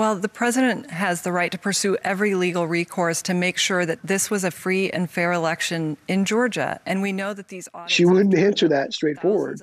Well, 0.00 0.16
the 0.16 0.30
president 0.30 0.90
has 0.90 1.20
the 1.20 1.30
right 1.30 1.52
to 1.52 1.58
pursue 1.58 1.98
every 2.02 2.34
legal 2.34 2.66
recourse 2.66 3.20
to 3.20 3.34
make 3.34 3.58
sure 3.58 3.84
that 3.84 3.98
this 4.02 4.30
was 4.30 4.44
a 4.44 4.50
free 4.50 4.88
and 4.90 5.10
fair 5.10 5.30
election 5.30 5.98
in 6.08 6.24
Georgia. 6.24 6.80
And 6.86 7.02
we 7.02 7.12
know 7.12 7.34
that 7.34 7.48
these 7.48 7.68
audits. 7.74 7.92
she 7.92 8.06
wouldn't 8.06 8.34
answer 8.34 8.66
that 8.66 8.94
straightforward, 8.94 9.60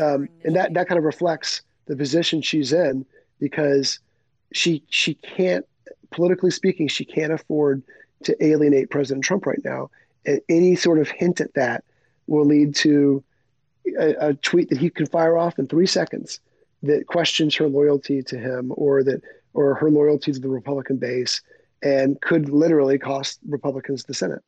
um, 0.00 0.28
and 0.42 0.56
that 0.56 0.74
that 0.74 0.88
kind 0.88 0.98
of 0.98 1.04
reflects 1.04 1.62
the 1.86 1.94
position 1.94 2.42
she's 2.42 2.72
in 2.72 3.06
because 3.38 4.00
she 4.52 4.82
she 4.88 5.14
can't 5.14 5.64
politically 6.10 6.50
speaking 6.50 6.88
she 6.88 7.04
can't 7.04 7.32
afford 7.32 7.80
to 8.24 8.44
alienate 8.44 8.90
President 8.90 9.24
Trump 9.24 9.46
right 9.46 9.64
now, 9.64 9.88
and 10.26 10.40
any 10.48 10.74
sort 10.74 10.98
of 10.98 11.08
hint 11.08 11.40
at 11.40 11.54
that 11.54 11.84
will 12.26 12.44
lead 12.44 12.74
to 12.74 13.22
a, 13.96 14.30
a 14.30 14.34
tweet 14.34 14.68
that 14.70 14.78
he 14.78 14.90
can 14.90 15.06
fire 15.06 15.38
off 15.38 15.60
in 15.60 15.68
three 15.68 15.86
seconds 15.86 16.40
that 16.82 17.06
questions 17.06 17.54
her 17.54 17.68
loyalty 17.68 18.20
to 18.24 18.36
him 18.36 18.72
or 18.74 19.04
that 19.04 19.22
or 19.56 19.74
her 19.74 19.90
loyalty 19.90 20.32
to 20.32 20.38
the 20.38 20.48
Republican 20.48 20.98
base 20.98 21.40
and 21.82 22.20
could 22.20 22.50
literally 22.50 22.98
cost 22.98 23.40
Republicans 23.48 24.04
the 24.04 24.14
Senate. 24.14 24.42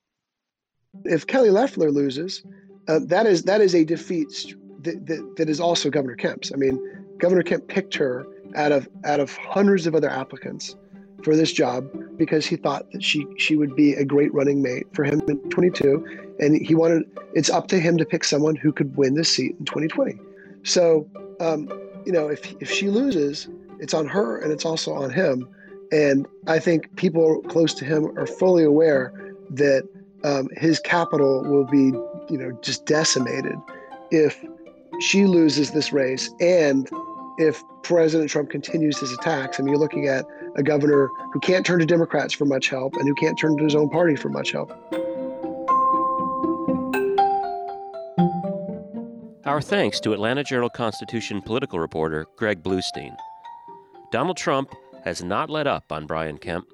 If 1.05 1.27
Kelly 1.27 1.51
Loeffler 1.51 1.91
loses, 1.91 2.43
uh, 2.89 3.01
that 3.07 3.27
is 3.27 3.43
that 3.45 3.61
is 3.61 3.75
a 3.75 3.85
defeat 3.85 4.55
that, 4.83 5.07
that, 5.07 5.37
that 5.37 5.49
is 5.49 5.61
also 5.61 5.91
Governor 5.91 6.17
Kemp's. 6.17 6.53
I 6.53 6.57
mean, 6.57 6.79
Governor 7.19 7.43
Kemp 7.43 7.69
picked 7.69 7.95
her 7.95 8.27
out 8.55 8.73
of 8.73 8.89
out 9.05 9.21
of 9.21 9.35
hundreds 9.37 9.87
of 9.87 9.95
other 9.95 10.11
applicants 10.11 10.77
for 11.23 11.37
this 11.37 11.53
job 11.53 11.91
because 12.17 12.47
he 12.47 12.57
thought 12.57 12.91
that 12.93 13.03
she 13.03 13.27
she 13.37 13.57
would 13.57 13.75
be 13.75 13.95
a 13.95 14.05
great 14.05 14.33
running 14.33 14.63
mate 14.63 14.87
for 14.93 15.05
him 15.05 15.21
in 15.29 15.39
22, 15.51 16.37
and 16.41 16.57
he 16.57 16.75
wanted. 16.75 17.05
It's 17.35 17.51
up 17.51 17.69
to 17.69 17.81
him 17.81 17.97
to 17.99 18.05
pick 18.05 18.25
someone 18.25 18.57
who 18.57 18.73
could 18.73 18.97
win 18.97 19.15
this 19.15 19.31
seat 19.31 19.57
in 19.59 19.65
2020. 19.65 20.19
So, 20.65 21.09
um, 21.41 21.69
you 22.05 22.13
know, 22.13 22.29
if 22.29 22.55
if 22.61 22.71
she 22.71 22.89
loses, 22.89 23.49
it's 23.81 23.95
on 23.95 24.07
her 24.07 24.39
and 24.39 24.53
it's 24.53 24.65
also 24.65 24.93
on 24.93 25.11
him. 25.11 25.49
And 25.91 26.27
I 26.47 26.59
think 26.59 26.95
people 26.97 27.43
close 27.43 27.75
to 27.75 27.85
him 27.85 28.17
are 28.19 28.27
fully 28.27 28.65
aware 28.65 29.13
that 29.51 29.89
um, 30.25 30.49
his 30.57 30.81
capital 30.81 31.43
will 31.45 31.65
be, 31.65 31.93
you 32.29 32.39
know, 32.39 32.53
just 32.63 32.85
decimated 32.87 33.57
if 34.11 34.45
she 35.01 35.25
loses 35.25 35.71
this 35.71 35.93
race 35.93 36.31
and 36.41 36.91
if 37.39 37.63
President 37.83 38.29
Trump 38.29 38.51
continues 38.51 38.99
his 38.99 39.13
attacks. 39.13 39.59
I 39.59 39.63
mean, 39.63 39.73
you're 39.73 39.81
looking 39.81 40.09
at 40.09 40.27
a 40.57 40.63
governor 40.63 41.09
who 41.33 41.41
can't 41.41 41.65
turn 41.65 41.79
to 41.79 41.87
Democrats 41.87 42.35
for 42.35 42.45
much 42.45 42.69
help 42.69 42.95
and 42.95 43.09
who 43.09 43.15
can't 43.15 43.39
turn 43.39 43.57
to 43.57 43.65
his 43.65 43.75
own 43.75 43.89
party 43.89 44.17
for 44.17 44.29
much 44.29 44.51
help. 44.51 44.73
Our 49.45 49.63
thanks 49.63 49.99
to 50.01 50.13
Atlanta 50.13 50.45
Journal 50.45 50.69
Constitution 50.69 51.41
political 51.41 51.79
reporter 51.79 52.27
Greg 52.37 52.63
Bluestein. 52.63 53.17
Donald 54.11 54.39
Trump 54.39 54.75
has 55.05 55.23
not 55.23 55.51
let 55.51 55.67
up 55.67 55.93
on 55.93 56.07
Brian 56.07 56.39
Kemp. 56.39 56.67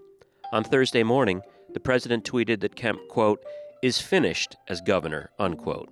On 0.53 0.63
Thursday 0.63 1.03
morning, 1.03 1.43
the 1.73 1.81
president 1.81 2.25
tweeted 2.25 2.61
that 2.61 2.77
Kemp, 2.77 3.01
quote, 3.09 3.41
is 3.83 4.01
finished 4.01 4.55
as 4.69 4.81
governor, 4.81 5.31
unquote. 5.41 5.89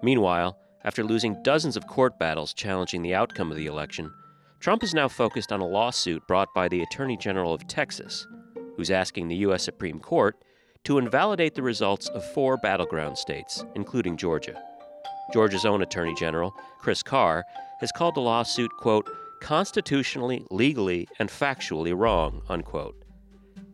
Meanwhile, 0.00 0.56
after 0.84 1.02
losing 1.02 1.42
dozens 1.42 1.76
of 1.76 1.88
court 1.88 2.20
battles 2.20 2.54
challenging 2.54 3.02
the 3.02 3.16
outcome 3.16 3.50
of 3.50 3.56
the 3.56 3.66
election, 3.66 4.12
Trump 4.60 4.84
is 4.84 4.94
now 4.94 5.08
focused 5.08 5.50
on 5.50 5.60
a 5.60 5.66
lawsuit 5.66 6.22
brought 6.28 6.54
by 6.54 6.68
the 6.68 6.82
Attorney 6.82 7.16
General 7.16 7.52
of 7.52 7.66
Texas, 7.66 8.24
who's 8.76 8.92
asking 8.92 9.26
the 9.26 9.36
U.S. 9.36 9.64
Supreme 9.64 9.98
Court 9.98 10.36
to 10.84 10.98
invalidate 10.98 11.56
the 11.56 11.62
results 11.62 12.08
of 12.10 12.24
four 12.24 12.56
battleground 12.58 13.18
states, 13.18 13.64
including 13.74 14.16
Georgia. 14.16 14.62
Georgia's 15.32 15.64
own 15.64 15.82
Attorney 15.82 16.14
General, 16.14 16.54
Chris 16.78 17.02
Carr, 17.02 17.44
has 17.80 17.90
called 17.90 18.14
the 18.14 18.20
lawsuit, 18.20 18.70
quote, 18.78 19.08
constitutionally, 19.40 20.46
legally, 20.50 21.08
and 21.18 21.28
factually 21.28 21.96
wrong, 21.96 22.42
unquote. 22.48 23.02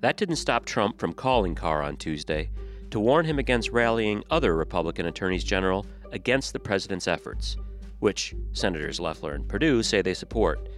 That 0.00 0.16
didn't 0.16 0.36
stop 0.36 0.64
Trump 0.64 0.98
from 0.98 1.12
calling 1.12 1.54
Carr 1.54 1.82
on 1.82 1.96
Tuesday 1.96 2.50
to 2.90 3.00
warn 3.00 3.26
him 3.26 3.38
against 3.38 3.72
rallying 3.72 4.22
other 4.30 4.56
Republican 4.56 5.06
attorneys 5.06 5.44
general 5.44 5.84
against 6.12 6.52
the 6.52 6.60
president's 6.60 7.08
efforts, 7.08 7.56
which 7.98 8.34
Senators 8.52 9.00
Loeffler 9.00 9.34
and 9.34 9.48
Perdue 9.48 9.82
say 9.82 10.02
they 10.02 10.14
support, 10.14 10.68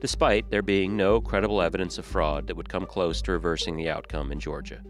despite 0.00 0.50
there 0.50 0.62
being 0.62 0.96
no 0.96 1.20
credible 1.20 1.62
evidence 1.62 1.96
of 1.98 2.04
fraud 2.04 2.46
that 2.46 2.56
would 2.56 2.68
come 2.68 2.84
close 2.84 3.22
to 3.22 3.32
reversing 3.32 3.76
the 3.76 3.88
outcome 3.88 4.30
in 4.30 4.38
Georgia. 4.38 4.82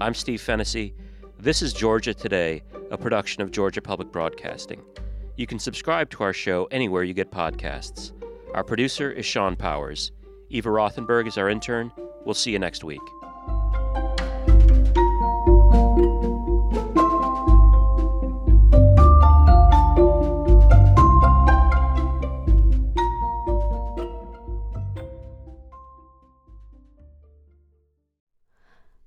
I'm 0.00 0.14
Steve 0.14 0.40
Fennessy. 0.40 0.94
This 1.38 1.62
is 1.62 1.72
Georgia 1.72 2.14
Today, 2.14 2.62
a 2.90 2.98
production 2.98 3.42
of 3.42 3.52
Georgia 3.52 3.80
Public 3.80 4.10
Broadcasting. 4.10 4.82
You 5.36 5.46
can 5.46 5.58
subscribe 5.58 6.10
to 6.10 6.24
our 6.24 6.32
show 6.32 6.66
anywhere 6.70 7.04
you 7.04 7.14
get 7.14 7.30
podcasts. 7.30 8.12
Our 8.54 8.62
producer 8.62 9.10
is 9.10 9.24
Sean 9.24 9.56
Powers. 9.56 10.12
Eva 10.50 10.68
Rothenberg 10.68 11.26
is 11.26 11.38
our 11.38 11.48
intern. 11.48 11.90
We'll 12.26 12.34
see 12.34 12.50
you 12.50 12.58
next 12.58 12.84
week. 12.84 13.00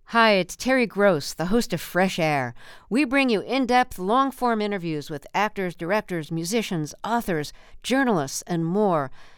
Hi, 0.06 0.32
it's 0.32 0.56
Terry 0.56 0.88
Gross, 0.88 1.34
the 1.34 1.48
host 1.48 1.72
of 1.72 1.82
Fresh 1.82 2.18
Air. 2.18 2.56
We 2.90 3.04
bring 3.04 3.30
you 3.30 3.42
in 3.42 3.68
depth, 3.68 4.00
long 4.00 4.32
form 4.32 4.60
interviews 4.60 5.12
with 5.12 5.28
actors, 5.36 5.76
directors, 5.76 6.32
musicians, 6.32 6.96
authors, 7.04 7.54
journalists, 7.84 8.42
and 8.48 8.66
more. 8.66 9.12